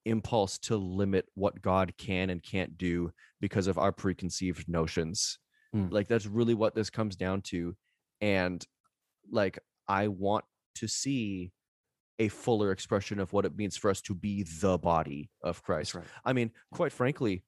[0.05, 5.39] impulse to limit what God can and can't do because of our preconceived notions.
[5.75, 5.91] Mm.
[5.91, 7.75] Like, that's really what this comes down to.
[8.21, 8.65] And
[9.31, 9.59] like,
[9.89, 10.45] I want
[10.77, 11.53] to see
[12.19, 15.95] a fuller expression of what it means for us to be the body of Christ.
[15.95, 16.05] right.
[16.25, 17.43] I mean, quite frankly,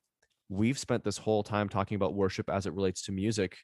[0.52, 3.58] we've spent this whole time talking about worship as it relates to music,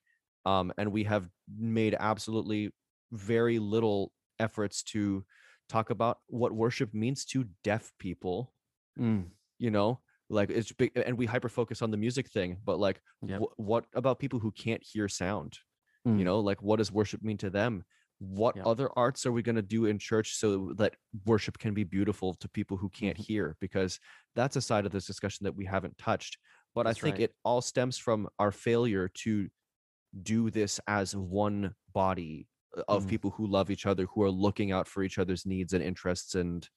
[0.46, 2.70] um, and we have made absolutely
[3.12, 5.24] very little efforts to
[5.68, 8.54] talk about what worship means to deaf people.
[8.98, 12.78] Mm, You know, like it's big, and we hyper focus on the music thing, but
[12.78, 13.42] like, Yep.
[13.42, 15.58] wh- what about people who can't hear sound?
[16.06, 16.18] Mm.
[16.18, 17.84] You know, like what does worship mean to them?
[18.18, 18.64] What Yep.
[18.64, 22.34] other arts are we going to do in church so that worship can be beautiful
[22.34, 23.26] to people who can't Mhm.
[23.26, 23.56] hear?
[23.60, 24.00] Because
[24.34, 26.38] that's a side of this discussion that we haven't touched.
[26.74, 27.22] But That's I think right.
[27.24, 29.48] it all stems from our failure to
[30.22, 32.46] do this as one body
[32.76, 33.08] uh, of Mhm.
[33.08, 36.34] people who love each other, who are looking out for each other's needs and interests
[36.34, 36.68] and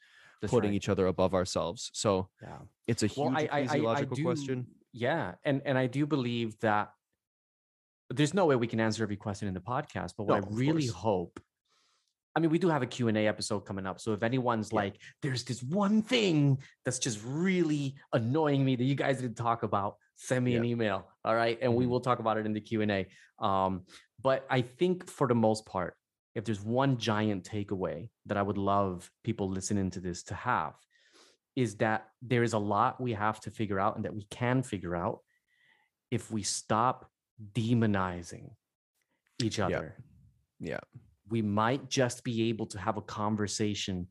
[0.42, 0.76] that's putting right.
[0.76, 1.92] each other above ourselves.
[1.94, 2.60] So yeah.
[2.88, 4.68] it's a huge ecclesiological do, question.
[4.94, 6.92] Yeah, and and I do believe that
[8.10, 10.54] there's no way we can answer every question in the podcast, but what No, I
[10.54, 10.96] really course.
[10.96, 11.40] hope
[12.36, 14.00] I mean, we do have a Q&A episode coming up.
[14.00, 14.78] So if anyone's Yeah.
[14.78, 19.64] like, there's this one thing that's just really annoying me that you guys didn't talk
[19.64, 21.10] about, send me an email.
[21.26, 21.58] All right.
[21.62, 21.90] And we Mhm.
[21.90, 23.08] will talk about it in the Q&A.
[23.40, 23.86] Um,
[24.22, 25.98] but I think for the most part,
[26.36, 30.76] if there's one giant takeaway that I would love people listening to this to have,
[31.58, 34.64] is that there is a lot we have to figure out and that we can
[34.64, 35.20] figure out
[36.12, 37.12] if we stop
[37.54, 38.56] demonizing
[39.44, 39.66] each Yeah.
[39.66, 40.04] other.
[40.60, 40.80] Yeah.
[41.32, 44.08] We might just be able to have a conversation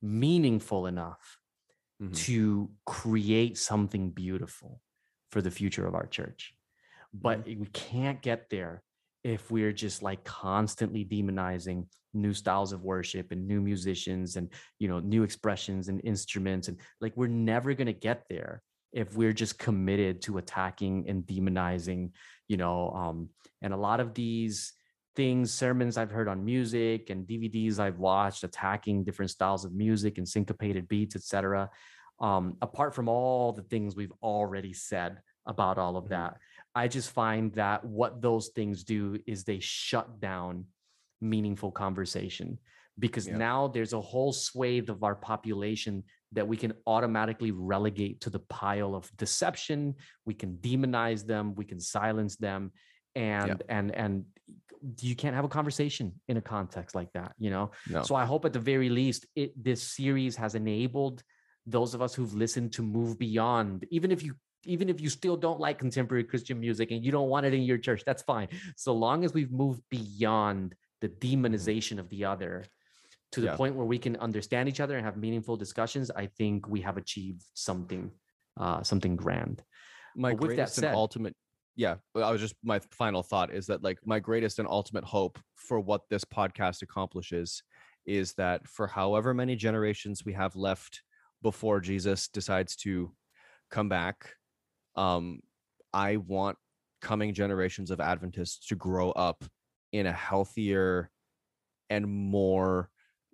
[0.00, 1.38] meaningful enough
[2.00, 2.16] Mhm.
[2.16, 4.80] to create something beautiful
[5.30, 6.54] for the future of our church.
[7.14, 7.60] But Mm-hmm.
[7.60, 8.82] we can't get there
[9.22, 14.88] if we're just like constantly demonizing new styles of worship and new musicians and you
[14.88, 18.62] know new expressions and instruments and like we're never going to get there
[18.92, 22.10] if we're just committed to attacking and demonizing
[22.48, 23.28] you know um
[23.62, 24.74] and a lot of these
[25.14, 30.18] things sermons i've heard on music and dvds i've watched attacking different styles of music
[30.18, 31.68] and syncopated beats etc
[32.20, 36.10] um apart from all the things we've already said about all of Mhm.
[36.10, 36.36] that
[36.74, 40.66] i just find that what those things do is they shut down
[41.22, 42.58] meaningful conversation.
[42.98, 43.36] Because Yeah.
[43.38, 48.40] now there's a whole swathe of our population that we can automatically relegate to the
[48.40, 49.94] pile of deception.
[50.26, 51.54] We can demonize them.
[51.54, 52.72] We can silence them.
[53.14, 54.24] And and and
[55.00, 58.02] you can't have a conversation in a context like that you know No.
[58.02, 61.22] so i hope at the very least it this series has enabled
[61.66, 64.34] those of us who've listened to move beyond even if you
[64.64, 67.62] even if you still don't like contemporary christian music and you don't want it in
[67.62, 72.64] your church that's fine so long as we've moved beyond the demonization of the other
[73.32, 73.56] to the Yeah.
[73.56, 76.96] point where we can understand each other and have meaningful discussions i think we have
[76.96, 78.10] achieved something
[78.58, 79.62] uh something grand
[80.16, 81.34] my But with that greatest said- and ultimate
[81.76, 85.38] yeah i was just my final thought is that like my greatest and ultimate hope
[85.56, 87.62] for what this podcast accomplishes
[88.06, 91.02] is that for however many generations we have left
[91.42, 93.12] before jesus decides to
[93.70, 94.34] come back
[94.96, 95.40] um
[95.92, 96.56] i want
[97.00, 99.44] coming generations of adventists to grow up
[99.92, 101.10] in a healthier
[101.90, 102.88] and more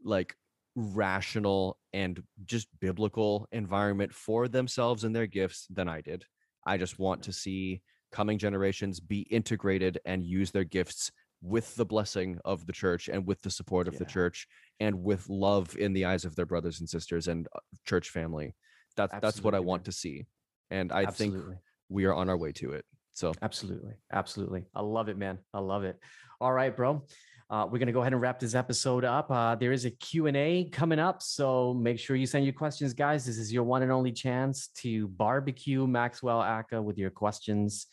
[0.05, 0.35] like
[0.75, 6.25] rational and just biblical environment for themselves and their gifts than I did.
[6.67, 7.83] I just want to see
[8.13, 11.11] coming generations be integrated and use their gifts
[11.41, 14.49] with the blessing of the church and with the support of the church
[14.81, 18.55] and with love in the eyes of their brothers and sisters and uh, church family.
[18.97, 19.85] That's that's what I want man.
[19.85, 20.27] to see.
[20.71, 21.59] And I absolutely think
[21.89, 22.85] we are on our way to it.
[23.13, 23.95] So Absolutely.
[24.13, 24.65] Absolutely.
[24.75, 25.39] I love it, man.
[25.55, 25.99] I love it.
[26.41, 27.05] All right, bro.
[27.51, 29.31] Uh, we're going to go ahead and wrap this episode up.
[29.31, 33.25] Uh, there is a Q&A coming up, so make sure you send your questions, guys.
[33.25, 37.87] This is your one and only chance to barbecue Maxwell Aka with your questions.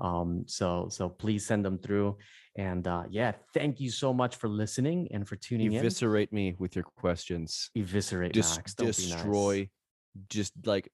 [0.00, 2.16] Um, so, so please send them through.
[2.56, 5.78] And uh, yeah, thank you so much for listening and for tuning in.
[5.78, 7.70] eviscerate me with your questions.
[7.74, 8.74] Eviscerate Dis- Max.
[8.74, 9.12] Don't be nice.
[9.12, 9.68] destroy
[10.28, 10.90] just like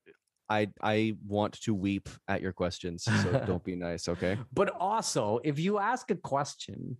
[0.48, 3.04] I I want to weep at your questions.
[3.04, 4.38] So don't be nice, okay?
[4.52, 6.96] But also, if you ask a question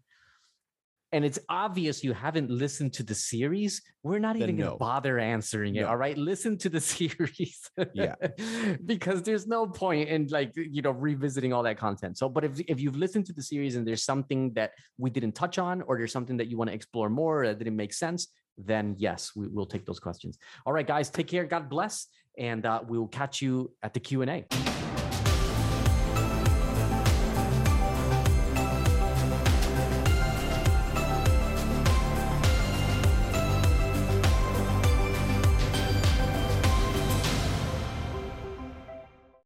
[1.13, 5.19] and it's obvious you haven't listened to the series, we're not even going to bother
[5.19, 5.83] answering it.
[5.83, 5.89] No.
[5.89, 6.17] All right.
[6.19, 7.71] Listen to the series.
[7.95, 8.15] Yeah.
[8.85, 12.19] because there's no point in like, you know, revisiting all that content.
[12.19, 15.33] So, but if, if you've listened to the series and there's something that we didn't
[15.33, 18.29] touch on, or there's something that you want to explore more that didn't make sense,
[18.59, 20.39] then yes, we will take those questions.
[20.67, 21.45] All right, guys, take care.
[21.45, 22.07] God bless.
[22.37, 24.78] And uh, we'll catch you at the Q&A.